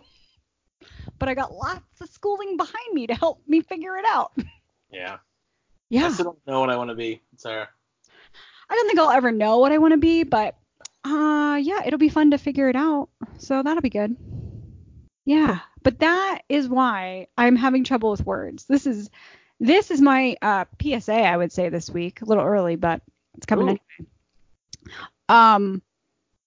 [1.18, 4.32] But I got lots of schooling behind me to help me figure it out.
[4.90, 5.14] Yeah.
[5.14, 5.18] I
[5.90, 6.08] Yeah.
[6.10, 7.68] still don't know what I want to be, Sarah.
[8.70, 10.56] I don't think I'll ever know what I want to be, but
[11.04, 13.08] uh yeah, it'll be fun to figure it out.
[13.38, 14.16] So that'll be good.
[15.24, 18.64] Yeah, but that is why I'm having trouble with words.
[18.64, 19.10] This is
[19.60, 22.22] this is my uh PSA I would say this week.
[22.22, 23.02] A little early, but
[23.36, 23.70] it's coming Ooh.
[23.70, 24.10] anyway.
[25.28, 25.82] Um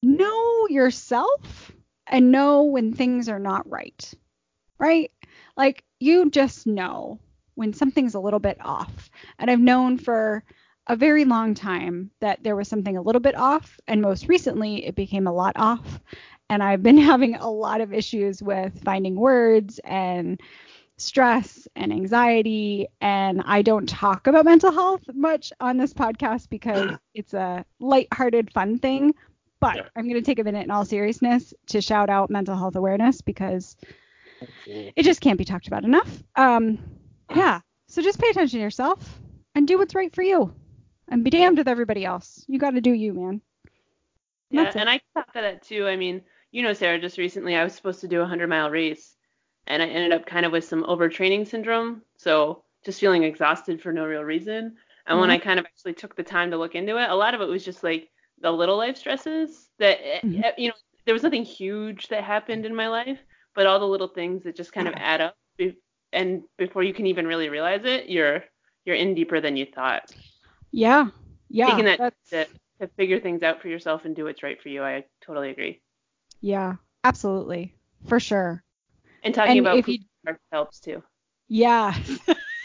[0.04, 1.72] know yourself
[2.12, 4.14] and know when things are not right.
[4.78, 5.12] Right?
[5.58, 7.20] Like you just know
[7.56, 9.10] when something's a little bit off.
[9.40, 10.44] And I've known for
[10.88, 14.86] a very long time that there was something a little bit off, and most recently
[14.86, 16.00] it became a lot off.
[16.50, 20.42] And I've been having a lot of issues with finding words and
[20.98, 22.88] stress and anxiety.
[23.00, 28.54] And I don't talk about mental health much on this podcast because it's a lighthearted,
[28.54, 29.14] fun thing.
[29.62, 29.88] But Yeah.
[29.96, 33.22] I'm going to take a minute in all seriousness to shout out mental health awareness
[33.22, 33.78] because
[34.66, 36.22] it just can't be talked about enough.
[36.36, 36.80] Um,
[37.34, 37.62] yeah.
[37.88, 39.20] So just pay attention to yourself
[39.56, 40.54] and do what's right for you,
[41.10, 42.44] and be damned with everybody else.
[42.48, 43.42] You got to do you, man.
[44.50, 45.88] Yeah, and I thought that too.
[45.88, 46.22] I mean,
[46.52, 49.16] you know, Sarah, just recently I was supposed to do a 100 mile race,
[49.68, 52.02] and I ended up kind of with some overtraining syndrome.
[52.18, 54.76] So just feeling exhausted for no real reason.
[55.06, 55.34] And when Mhm.
[55.34, 57.48] I kind of actually took the time to look into it, a lot of it
[57.48, 58.10] was just like
[58.42, 60.44] the little life stresses that, eh, Mhm.
[60.44, 60.74] eh, you know,
[61.06, 63.20] there was nothing huge that happened in my life,
[63.56, 65.36] but all the little things that just kind of add up.
[66.14, 68.44] And before you can even really realize it, you're
[68.86, 70.12] you're in deeper than you thought.
[70.72, 71.10] Yeah.
[71.50, 71.70] Yeah.
[71.70, 72.48] Taking that to,
[72.80, 75.82] to figure things out for yourself and do what's right for you, I totally agree.
[76.42, 76.76] yeah.
[77.04, 77.74] Absolutely.
[78.08, 78.64] For sure.
[79.24, 79.98] And talking And about you-
[80.52, 81.02] helps too.
[81.48, 81.96] Yeah.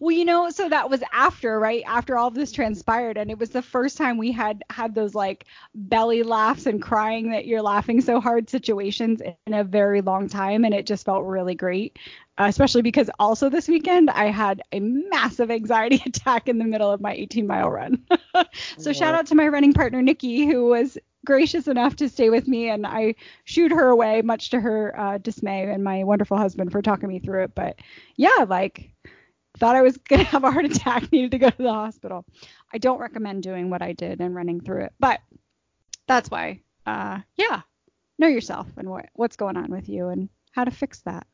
[0.00, 1.82] well, you know, so that was after, right?
[1.86, 5.14] After all of this transpired, and it was the first time we had had those
[5.14, 10.28] like belly laughs and crying that you're laughing so hard situations in a very long
[10.28, 11.98] time, and it just felt really great.
[12.38, 16.90] Uh, especially because also this weekend I had a massive anxiety attack in the middle
[16.90, 18.02] of my 18 mile run.
[18.78, 22.48] so shout out to my running partner Nikki, who was gracious enough to stay with
[22.48, 26.72] me, and I shooed her away, much to her uh, dismay, and my wonderful husband
[26.72, 27.54] for talking me through it.
[27.54, 27.76] But
[28.16, 28.90] yeah, like
[29.62, 32.24] thought I was gonna have a heart attack, needed to go to the hospital.
[32.72, 35.20] I don't recommend doing what I did and running through it, but
[36.06, 36.60] that's why.
[36.84, 37.60] Uh, yeah,
[38.18, 41.28] know yourself and what what's going on with you and how to fix that.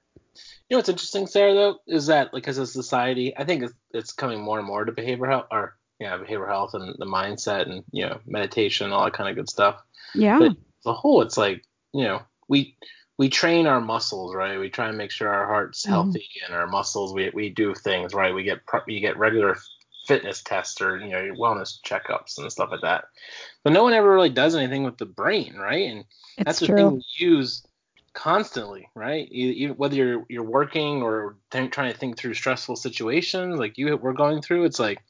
[0.69, 3.75] You know what's interesting, Sarah, though, is that like as a society, I think it's,
[3.93, 7.71] it's coming more and more to behavioral health, or yeah, behavioral health and the mindset
[7.71, 9.83] and you know meditation, all that kind of good stuff.
[10.14, 10.38] Yeah.
[10.38, 11.64] But as a whole, it's like
[11.95, 12.77] you know we
[13.18, 14.59] we train our muscles, right?
[14.59, 15.90] We try and make sure our heart's Mhm.
[15.90, 17.12] healthy and our muscles.
[17.12, 18.35] We we do things right.
[18.35, 19.57] We get you get regular
[20.07, 23.04] fitness tests or you know your wellness checkups and stuff like that.
[23.64, 25.90] But no one ever really does anything with the brain, right?
[25.90, 26.04] And
[26.38, 26.76] It's that's the true.
[26.76, 27.66] thing we use
[28.14, 29.31] constantly, right?
[29.31, 33.78] You, you, whether you're you're working or think, trying to think through stressful situations like
[33.78, 35.02] you we're going through, it's like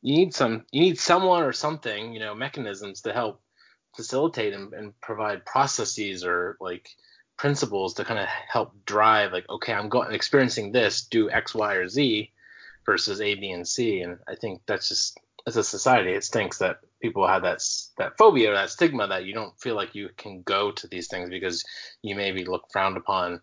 [0.00, 3.42] you need some you need someone or something, you know, mechanisms to help
[3.96, 6.88] facilitate and, and provide processes or like
[7.38, 11.74] principles to kind of help drive like okay i'm going experiencing this do x y
[11.74, 12.30] or z
[12.84, 16.58] versus a b and c and i think that's just as a society it stinks
[16.58, 17.62] that people have that
[17.96, 21.06] that phobia or that stigma that you don't feel like you can go to these
[21.06, 21.64] things because
[22.02, 23.40] you may be looked frowned upon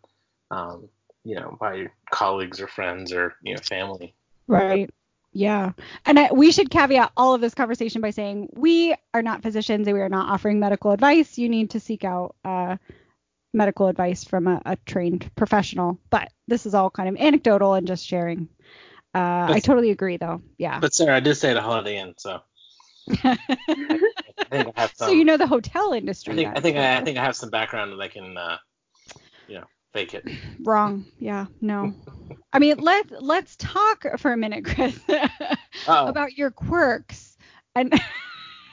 [0.52, 0.90] um,
[1.24, 4.14] you know by your colleagues or friends or you know family
[4.48, 4.90] Right.
[5.34, 5.74] Yeah.
[6.06, 9.88] And I, we should caveat all of this conversation by saying we are not physicians
[9.88, 11.38] and we are not offering medical advice.
[11.38, 12.78] You need to seek out uh,
[13.56, 16.00] medical advice from a, a trained professional.
[16.10, 18.50] But this is all kind of anecdotal and just sharing.
[19.14, 20.42] Uh, I totally agree, though.
[20.58, 20.80] Yeah.
[20.80, 22.42] but sarah i did say the holiday inn so
[23.24, 23.38] i
[24.52, 26.36] i some so you know the hotel i industry.
[26.36, 28.58] think i think I, I think i have some background that i can uh
[29.48, 30.26] you know fake it
[30.64, 31.06] Wrong.
[31.20, 31.46] Yeah.
[31.62, 31.94] No.
[32.52, 35.00] I mean, let's let's talk for a minute, Chris,
[35.88, 37.38] about your quirks.
[37.76, 37.94] And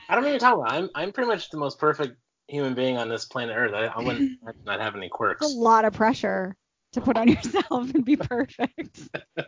[0.08, 0.72] I don't even talk about.
[0.72, 2.16] I'm I'm pretty much the most perfect
[2.52, 3.72] human being on this planet Earth.
[3.74, 5.44] I, I wouldn't not have any it's quirks.
[5.44, 6.54] a lot of pressure
[6.92, 9.00] to put on yourself and be perfect.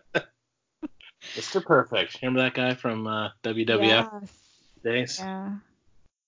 [1.36, 1.64] Mr.
[1.64, 2.18] Perfect.
[2.22, 4.32] Remember that guy from uh, WWF Yes.
[4.82, 5.18] days?
[5.18, 5.52] Yeah.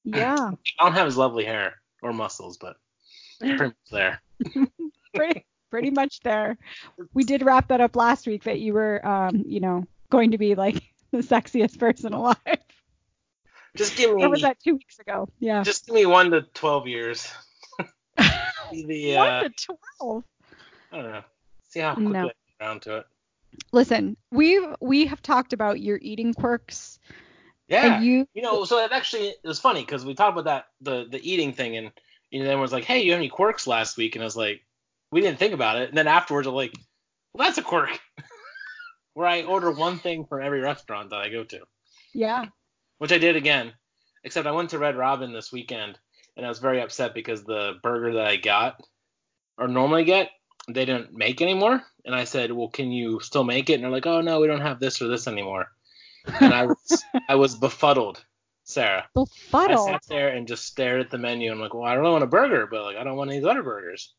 [0.05, 0.51] Yeah.
[0.81, 2.77] I don't have his lovely hair or muscles, but
[3.41, 4.23] pretty much there.
[5.15, 6.57] pretty, pretty much there.
[7.13, 10.39] We did wrap that up last week that you were, um, you know, going to
[10.39, 12.37] be like the sexiest person alive.
[13.77, 15.29] Just give Or was that two weeks ago?
[15.39, 15.63] Yeah.
[15.63, 17.31] just give me one to twelve years.
[18.73, 20.25] The uh, One to twelve.
[20.91, 21.23] I don't know.
[21.69, 22.19] See how quickly No.
[22.21, 23.07] I get around to it.
[23.73, 26.99] Listen, we we have talked about your eating quirks,
[27.69, 28.01] Yeah.
[28.01, 28.27] you.
[28.35, 31.21] You know, so it actually it was funny because we talked about that the the
[31.33, 31.93] eating thing, and
[32.31, 34.37] you know, everyone was like, "Hey, you have any quirks last week?" And I was
[34.37, 34.63] like,
[35.13, 36.75] "We didn't think about it." And then afterwards, I'm like,
[37.33, 38.01] "Well, that's a quirk."
[39.15, 41.61] Where I order one thing for every restaurant that I go to,
[42.13, 42.47] Yeah.
[42.99, 43.73] Which I did again.
[44.25, 45.99] Except I went to Red Robin this weekend,
[46.37, 48.83] and I was very upset because the burger that I got
[49.57, 50.31] or normally get
[50.69, 51.83] they didn't make anymore.
[52.05, 54.47] And I said, "Well, can you still make it?" And they're like, "Oh no, we
[54.47, 55.71] don't have this or this anymore."
[56.41, 58.25] And I was I was befuddled,
[58.65, 59.09] Sarah.
[59.15, 59.89] Befuddled.
[59.89, 61.51] I sat there and just stared at the menu.
[61.51, 63.63] I'm like, well, I really want a burger, but like, I don't want these other
[63.63, 64.13] burgers.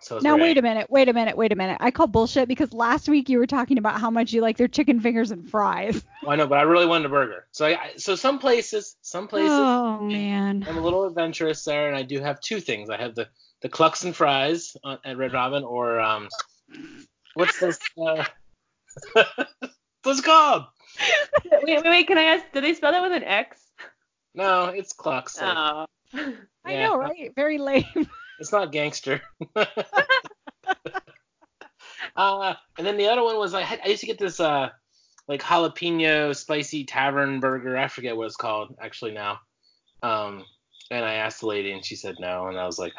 [0.00, 1.78] So Now very- wait a minute, wait a minute, wait a minute.
[1.80, 4.68] I call bullshit because last week you were talking about how much you like their
[4.68, 6.02] chicken fingers and fries.
[6.22, 7.46] Well, I know, but I really wanted a burger.
[7.52, 10.64] So I, I- so some places, some places, Oh man.
[10.68, 12.90] I'm a little adventurous there, and I do have two things.
[12.90, 13.28] I have the
[13.62, 16.28] the clucks and fries on, at Red Robin, or um,
[17.34, 17.78] what's this?
[18.00, 18.24] Uh,
[20.02, 20.64] what's it called?
[21.44, 22.06] wait, wait, wait.
[22.06, 22.44] Can I ask?
[22.52, 23.60] Do they spell that with an X?
[24.34, 25.40] No, it's clucks.
[25.40, 25.86] like, Oh.
[26.64, 27.32] I know, right?
[27.34, 27.84] Very lame.
[28.38, 29.22] It's not gangster.
[32.16, 34.68] uh, and then the other one was I, had, I used to get this uh
[35.26, 37.76] like jalapeno spicy tavern burger.
[37.76, 39.40] I forget what it's called actually now.
[40.02, 40.44] Um,
[40.90, 42.94] and I asked the lady and she said no, and I was like,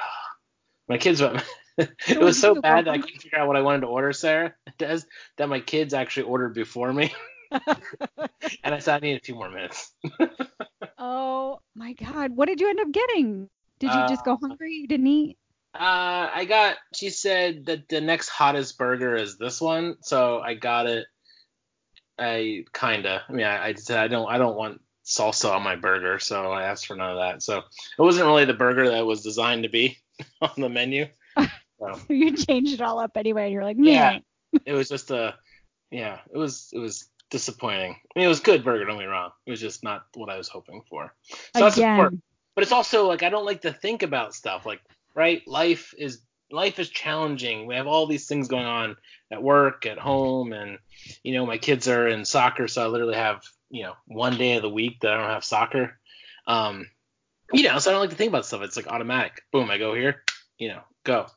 [0.88, 1.22] my kids.
[1.22, 1.44] Went.
[1.78, 4.54] it was so bad that I couldn't figure out what I wanted to order, Sarah.
[4.78, 5.02] Des,
[5.38, 7.14] that my kids actually ordered before me,
[7.52, 9.92] and I said I need a few more minutes.
[10.98, 12.36] Oh my god.
[12.36, 13.50] What did you end up getting?
[13.80, 14.74] Did you just go Uh, hungry?
[14.74, 15.38] You didn't eat?
[15.74, 16.78] Uh, I got.
[16.96, 21.06] She said that the next hottest burger is this one, so I got it.
[22.18, 23.24] I kinda.
[23.28, 24.28] I mean, I, I said I don't.
[24.30, 27.42] I don't want salsa on my burger, so I asked for none of that.
[27.42, 29.98] So it wasn't really the burger that was designed to be
[30.42, 31.08] on the menu.
[31.80, 34.20] So You changed it all up anyway and you're like, Yeah.
[34.66, 35.36] it was just a,
[35.92, 37.92] yeah, it was it was disappointing.
[37.94, 38.84] I mean, it was good burger.
[38.84, 39.32] Don't get me wrong.
[39.46, 41.14] It was just not what I was hoping for.
[41.56, 41.68] So.
[41.68, 42.22] Again,
[42.56, 44.82] But it's also like I don't like to think about stuff like
[45.16, 45.42] right.
[45.48, 46.22] Life is
[46.52, 47.68] life is challenging.
[47.68, 48.98] We have all these things going on
[49.32, 50.80] at work, at home, and
[51.24, 54.56] you know my kids are in soccer, so I literally have you know one day
[54.56, 56.00] of the week that I don't have soccer.
[56.48, 56.88] Um,
[57.52, 58.62] you know, so I don't like to think about stuff.
[58.62, 59.42] It's like automatic.
[59.52, 60.24] Boom, I go here.
[60.58, 61.28] You know, go.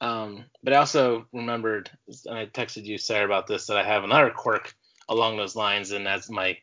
[0.00, 1.90] Um, but I also remembered,
[2.26, 4.74] and I texted you, Sarah, about this, that I have another quirk
[5.08, 6.58] along those lines, and that's my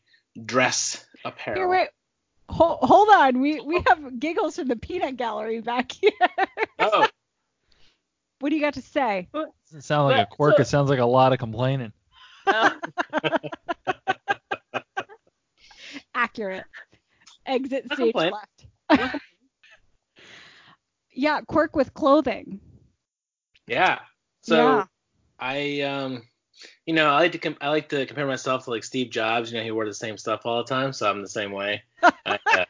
[0.46, 1.60] dress apparel.
[2.54, 3.40] Hold, hold on.
[3.42, 6.12] We we have giggles from the peanut gallery back here.
[6.80, 7.08] Oh,
[8.40, 9.28] what do you got to say?
[9.34, 10.60] Doesn't sound like a quirk.
[10.60, 11.92] it sounds like a lot of complaining.
[12.46, 12.70] Uh,
[16.16, 16.66] Accurate.
[17.46, 18.36] Exit No stage complaint.
[18.90, 19.16] left.
[21.12, 22.60] yeah, quirk with clothing.
[23.68, 24.00] yeah.
[24.42, 24.86] So Yeah.
[25.40, 26.24] I, um,
[26.86, 29.52] you know, I like to com- I like to compare myself to like Steve Jobs.
[29.52, 31.84] You know, he wore the same stuff all the time, so I'm the same way.
[32.26, 32.66] I, uh,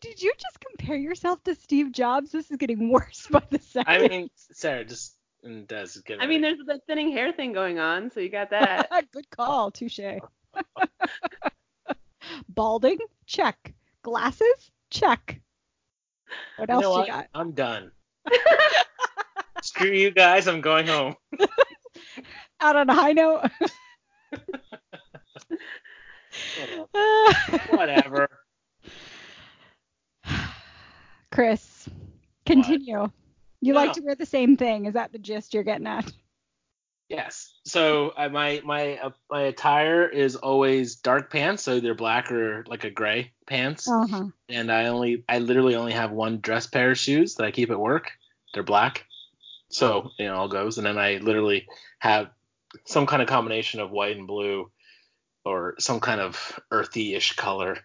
[0.00, 2.32] Did you just compare yourself to Steve Jobs?
[2.32, 3.92] This is getting worse by the second.
[3.92, 7.78] I mean, Sarah, just and Des, get I mean, there's the thinning hair thing going
[7.78, 8.88] on, so you got that.
[9.12, 10.00] Good call, touche.
[12.48, 12.98] Balding?
[13.26, 13.74] Check.
[14.02, 14.70] Glasses?
[14.90, 15.40] Check.
[16.56, 17.08] What You else know you what?
[17.08, 17.28] got?
[17.34, 17.90] I'm done.
[19.62, 20.48] Screw you guys.
[20.48, 21.14] I'm going home.
[22.60, 23.48] Out on a high note.
[27.70, 28.28] Whatever.
[31.30, 31.88] Chris,
[32.44, 33.08] continue.
[33.60, 34.86] You like to wear the same thing.
[34.86, 36.12] Is that the gist you're getting at?
[37.08, 37.52] Yes.
[37.64, 42.64] So I, my my uh, my attire is always dark pants, so they're black or
[42.66, 43.88] like a gray pants.
[43.88, 44.28] Uh-huh.
[44.48, 47.70] And I only I literally only have one dress pair of shoes that I keep
[47.70, 48.10] at work.
[48.54, 49.06] They're black.
[49.72, 51.66] So you know all goes, and then I literally
[51.98, 52.30] have
[52.84, 54.70] some kind of combination of white and blue,
[55.44, 57.78] or some kind of earthy-ish color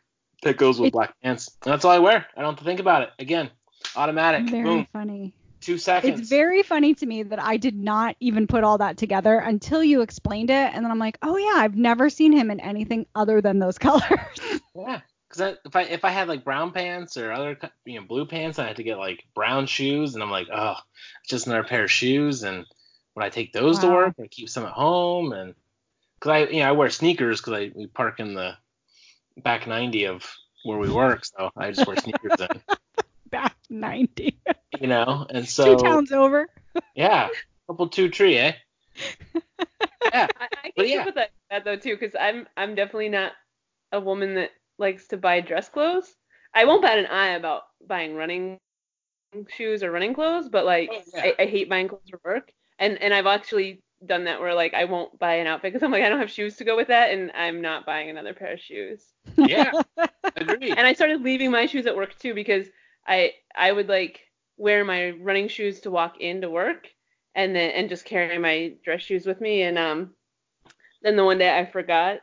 [0.43, 1.49] that goes with It- black pants.
[1.65, 2.25] And that's all I wear.
[2.35, 3.09] I don't have to think about it.
[3.19, 3.49] Again,
[3.95, 4.49] automatic.
[4.49, 4.87] Very Boom.
[4.93, 5.33] funny.
[5.59, 6.19] Two seconds.
[6.19, 9.83] It's very funny to me that I did not even put all that together until
[9.83, 13.07] you explained it, and then I'm like, oh yeah, I've never seen him in anything
[13.15, 14.03] other than those colors.
[14.75, 15.01] Yeah,
[15.37, 18.59] because if I if I had like brown pants or other you know blue pants,
[18.59, 20.75] I had to get like brown shoes, and I'm like, oh,
[21.21, 22.43] it's just another pair of shoes.
[22.43, 22.65] And
[23.13, 25.55] when I take those to work, I keep some at home, and
[26.19, 28.53] because I you know I wear sneakers because I we park in the
[29.37, 30.25] back 90 of
[30.63, 32.47] where we work, so I just wear sneakers in,
[33.29, 34.39] Back 90,
[34.79, 36.47] you know, and so two towns over.
[36.95, 37.29] yeah,
[37.67, 38.53] couple two tree, eh?
[40.13, 41.05] Yeah, I, I But can yeah.
[41.05, 43.33] with that, that though too, because I'm I'm definitely not
[43.91, 46.15] a woman that likes to buy dress clothes.
[46.53, 48.59] I won't bat an eye about buying running
[49.49, 51.21] shoes or running clothes, but like Oh, yeah.
[51.23, 52.51] I, I hate buying clothes for work.
[52.79, 55.91] And and I've actually done that where like I won't buy an outfit because I'm
[55.91, 58.53] like I don't have shoes to go with that, and I'm not buying another pair
[58.53, 59.03] of shoes.
[59.37, 59.71] yeah,
[60.35, 60.77] agreed.
[60.77, 62.67] And I started leaving my shoes at work too because
[63.07, 64.21] I I would like
[64.57, 66.87] wear my running shoes to walk into work
[67.35, 70.11] and then and just carry my dress shoes with me and um
[71.01, 72.19] then the one day I forgot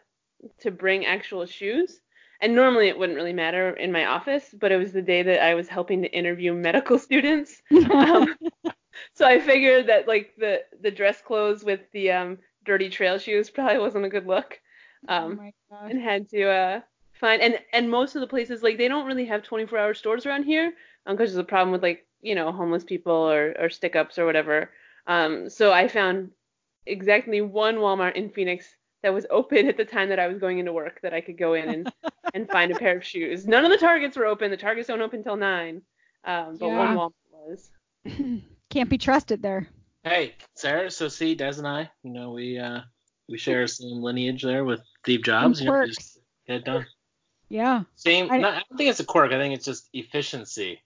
[0.61, 2.01] to bring actual shoes
[2.45, 5.43] and normally it wouldn't really matter in my office but it was the day that
[5.43, 8.37] I was helping to interview medical students um,
[9.15, 13.51] so I figured that like the the dress clothes with the um dirty trail shoes
[13.51, 14.61] probably wasn't a good look
[15.09, 15.37] oh um
[15.71, 15.91] gosh.
[15.91, 16.81] and had to uh
[17.13, 20.27] find and and most of the places like they don't really have 24 hour stores
[20.27, 20.73] around here
[21.07, 24.19] um because there's a problem with like you know homeless people or or stick ups
[24.19, 24.71] or whatever
[25.07, 26.31] um so I found
[26.87, 30.59] exactly one Walmart in Phoenix that was open at the time that I was going
[30.59, 31.93] into work that I could go in and
[32.35, 35.01] and find a pair of shoes none of the Targets were open the Targets don't
[35.01, 35.83] open till nine
[36.25, 36.95] um but Yeah.
[36.95, 37.71] one Walmart was
[38.71, 39.69] Can't be trusted there.
[40.03, 40.91] Hey, Sarah.
[40.91, 42.81] So see, Des and I, you know, we uh
[43.29, 45.59] we share some lineage there with Steve Jobs.
[45.59, 46.87] Some You know, just get it done.
[47.49, 47.85] Yeah.
[47.95, 48.31] Same.
[48.33, 49.33] I- not, I don't think it's a quirk.
[49.33, 50.83] I think it's just efficiency.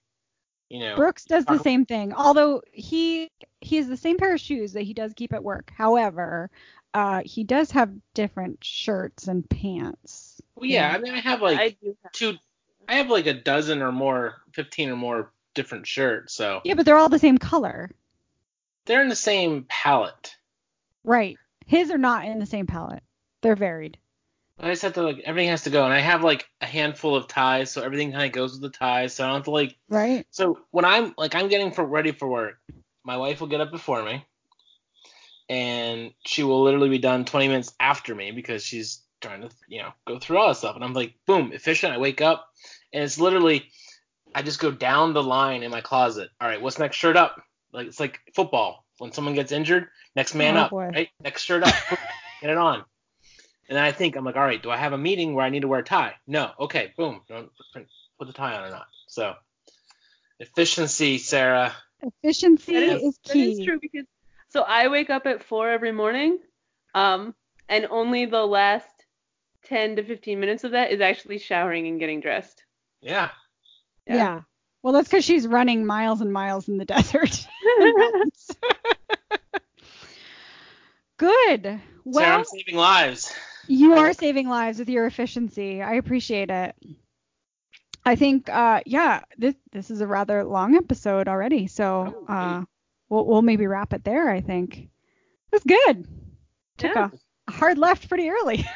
[0.68, 0.96] You know.
[0.96, 2.12] Brooks does the same thing.
[2.12, 3.30] Although he
[3.62, 5.72] he has the same pair of shoes that he does keep at work.
[5.74, 6.50] However,
[6.94, 10.40] uh, he does have different shirts and pants.
[10.54, 10.92] Well, yeah.
[10.94, 12.34] I mean, I have like I do have two.
[12.88, 16.34] I have like a dozen or more, fifteen or more different shirts.
[16.34, 17.90] So Yeah, but they're all the same color.
[18.86, 20.36] they're in the same palette.
[21.04, 21.36] Right.
[21.66, 23.02] His are not in the same palette.
[23.42, 23.98] They're varied.
[24.60, 27.14] I just have to like everything has to go, and I have like a handful
[27.14, 29.14] of ties, so everything kind of goes with the ties.
[29.14, 30.26] So I don't have to like Right.
[30.30, 32.58] So when I'm like I'm getting for ready for work,
[33.04, 34.24] my wife will get up before me,
[35.48, 39.82] and she will literally be done 20 minutes after me because she's trying to you
[39.82, 40.74] know go through all this stuff.
[40.76, 41.92] And I'm like, boom, efficient.
[41.92, 42.48] I wake up,
[42.92, 43.64] and it's literally
[44.34, 46.28] I just go down the line in my closet.
[46.40, 47.42] All right, what's next shirt up?
[47.72, 48.84] Like it's like football.
[48.98, 49.86] When someone gets injured,
[50.16, 50.88] next man Oh, up, boy.
[50.92, 51.08] right?
[51.22, 51.72] Next shirt up,
[52.40, 52.84] get it on.
[53.68, 55.50] And then I think I'm like, all right, do I have a meeting where I
[55.50, 56.14] need to wear a tie?
[56.26, 56.50] No.
[56.58, 57.48] Okay, boom, don't
[58.18, 58.86] put the tie on or not.
[59.06, 59.34] So
[60.40, 61.74] efficiency, Sarah.
[62.02, 63.52] Efficiency That is, is, key.
[63.52, 64.04] is true because
[64.48, 66.38] so I wake up at four every morning,
[66.94, 67.34] um,
[67.68, 68.88] and only the last
[69.64, 72.64] ten to fifteen minutes of that is actually showering and getting dressed.
[73.00, 73.30] Yeah.
[74.06, 74.16] Yeah.
[74.16, 74.40] Yeah.
[74.82, 77.46] Well, that's because she's running miles and miles in the desert.
[81.16, 81.80] Good.
[82.04, 83.34] Well, Sarah, Well, I'm saving lives.
[83.66, 85.82] you are saving lives with your efficiency.
[85.82, 86.74] I appreciate it.
[88.04, 92.64] I think, uh, yeah, this this is a rather long episode already, so Oh, uh,
[93.08, 94.30] we'll we'll maybe wrap it there.
[94.30, 94.88] I think
[95.50, 96.06] that's good.
[96.78, 97.10] Took Yeah.
[97.48, 98.64] a hard left pretty early.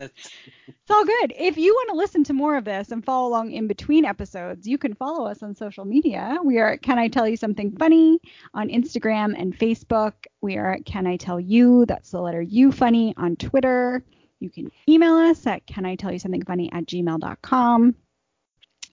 [0.00, 1.32] It's all good.
[1.38, 4.66] If you want to listen to more of this and follow along in between episodes,
[4.66, 6.36] you can follow us on social media.
[6.44, 8.18] We are at Can I Tell You Something Funny
[8.52, 10.12] on Instagram and Facebook.
[10.42, 14.04] We are at Can I Tell You, that's the letter U funny on Twitter.
[14.40, 17.94] You can email us at Can I Tell You Something Funny at gmail.com.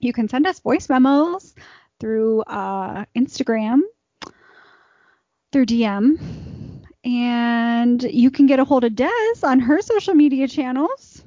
[0.00, 1.54] You can send us voice memos
[2.02, 3.82] through uh, Instagram,
[5.52, 6.18] through DM.
[7.04, 11.22] And you can get a hold of Des on her social media channels.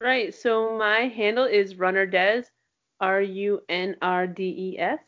[0.00, 0.32] Right.
[0.32, 2.44] So my handle is Runner Des,
[3.00, 5.00] R U N R D E S.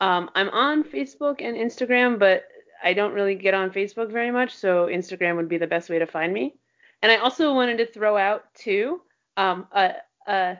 [0.00, 2.44] Um, I'm on Facebook and Instagram, but
[2.82, 5.98] I don't really get on Facebook very much, so Instagram would be the best way
[5.98, 6.54] to find me.
[7.02, 9.02] And I also wanted to throw out too
[9.36, 9.94] um, a,
[10.26, 10.58] a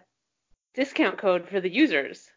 [0.74, 2.28] discount code for the users.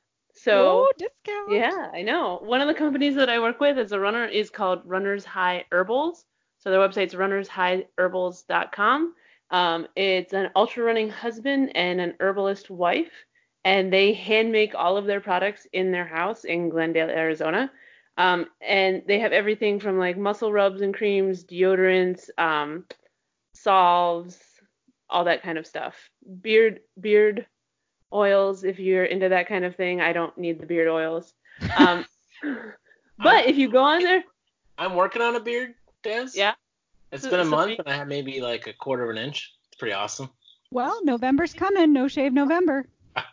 [0.43, 1.51] So Ooh, discount.
[1.51, 2.39] yeah, I know.
[2.41, 5.65] One of the companies that I work with as a runner is called Runners High
[5.71, 6.25] Herbals.
[6.57, 9.13] So their website's runnershighherbals.com.
[9.51, 13.11] Um, it's an ultra running husband and an herbalist wife,
[13.65, 17.71] and they hand make all of their products in their house in Glendale, Arizona.
[18.17, 22.85] Um, and they have everything from like muscle rubs and creams, deodorants, um,
[23.53, 24.39] salves,
[25.07, 26.09] all that kind of stuff.
[26.41, 27.45] Beard beard
[28.13, 30.01] oils if you're into that kind of thing.
[30.01, 31.33] I don't need the beard oils.
[31.77, 32.05] Um,
[33.19, 34.23] but if you go on there,
[34.77, 36.29] I'm working on a beard, Des.
[36.33, 36.53] yeah.
[37.11, 39.09] It's So- been a so month we- and I have maybe like a quarter of
[39.11, 39.53] an inch.
[39.67, 40.29] It's pretty awesome.
[40.71, 41.93] Well, November's coming.
[41.93, 42.87] No shave November.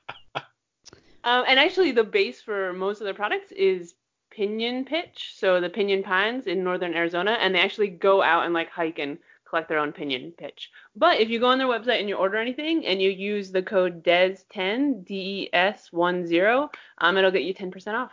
[1.24, 3.94] Um, and actually, the base for most of their products is
[4.30, 8.54] Pinion Pitch, so the Pinion Pines in northern Arizona, and they actually go out and
[8.54, 9.18] like hike and
[9.48, 10.70] collect their own Pinion Pitch.
[10.96, 13.62] But if you go on their website and you order anything and you use the
[13.62, 16.68] code DES10, D-E-S-1-0,
[16.98, 18.12] um, it'll get you 10% off.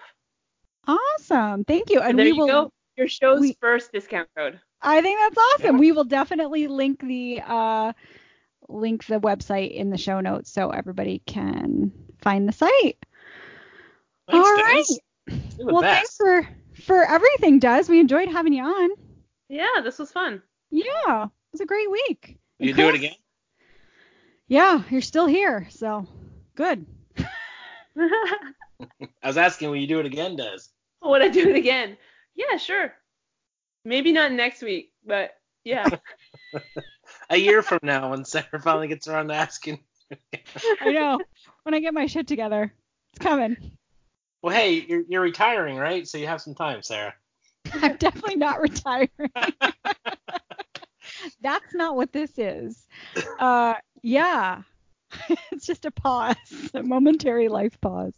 [0.88, 1.64] Awesome.
[1.66, 2.00] Thank you.
[2.02, 2.48] And there we you will.
[2.48, 2.72] go.
[2.98, 4.60] Your show's we- first discount code.
[4.82, 5.76] I think that's awesome.
[5.78, 5.80] Yeah.
[5.80, 7.94] We will definitely link the uh,
[8.70, 12.98] link the website in the show notes so everybody can find the site.
[14.30, 14.62] Thanks, All Des.
[14.64, 14.86] right.
[15.28, 16.18] You're the Well, best.
[16.18, 17.86] thanks for for everything, Des.
[17.90, 18.90] We enjoyed having you on.
[19.50, 20.44] Yeah, this was fun.
[20.72, 22.38] Yeah, it was a great week.
[22.60, 23.16] You And do it again?
[24.48, 26.08] Yeah, you're still here, so
[26.56, 26.86] good.
[27.98, 30.60] I was asking, will you do it again, Des?
[31.02, 31.98] Oh, would I do it again?
[32.36, 32.94] Yeah, sure.
[33.84, 35.32] Maybe not next week, but
[35.64, 35.86] yeah.
[37.30, 39.80] A year from now, when Sarah finally gets around to asking.
[40.82, 41.20] I know.
[41.64, 42.74] when I get my shit together,
[43.14, 43.56] it's coming.
[44.42, 46.08] Well, hey, you're, you're retiring, right?
[46.08, 47.16] So you have some time, Sarah.
[47.74, 49.10] I'm definitely not retiring.
[51.42, 52.88] That's not what this is.
[53.40, 54.62] Uh, yeah.
[55.52, 56.36] it's just a pause,
[56.74, 58.14] a momentary life pause.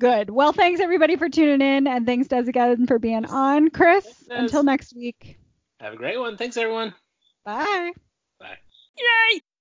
[0.00, 0.30] Good.
[0.30, 3.70] Well, thanks everybody for tuning in, and thanks Des again for being on.
[3.70, 5.38] Chris, Thanks, until next week.
[5.80, 6.36] Have a great one.
[6.36, 6.94] Thanks, everyone.
[7.44, 7.92] Bye.
[8.38, 8.58] Bye.
[8.98, 9.40] Yay!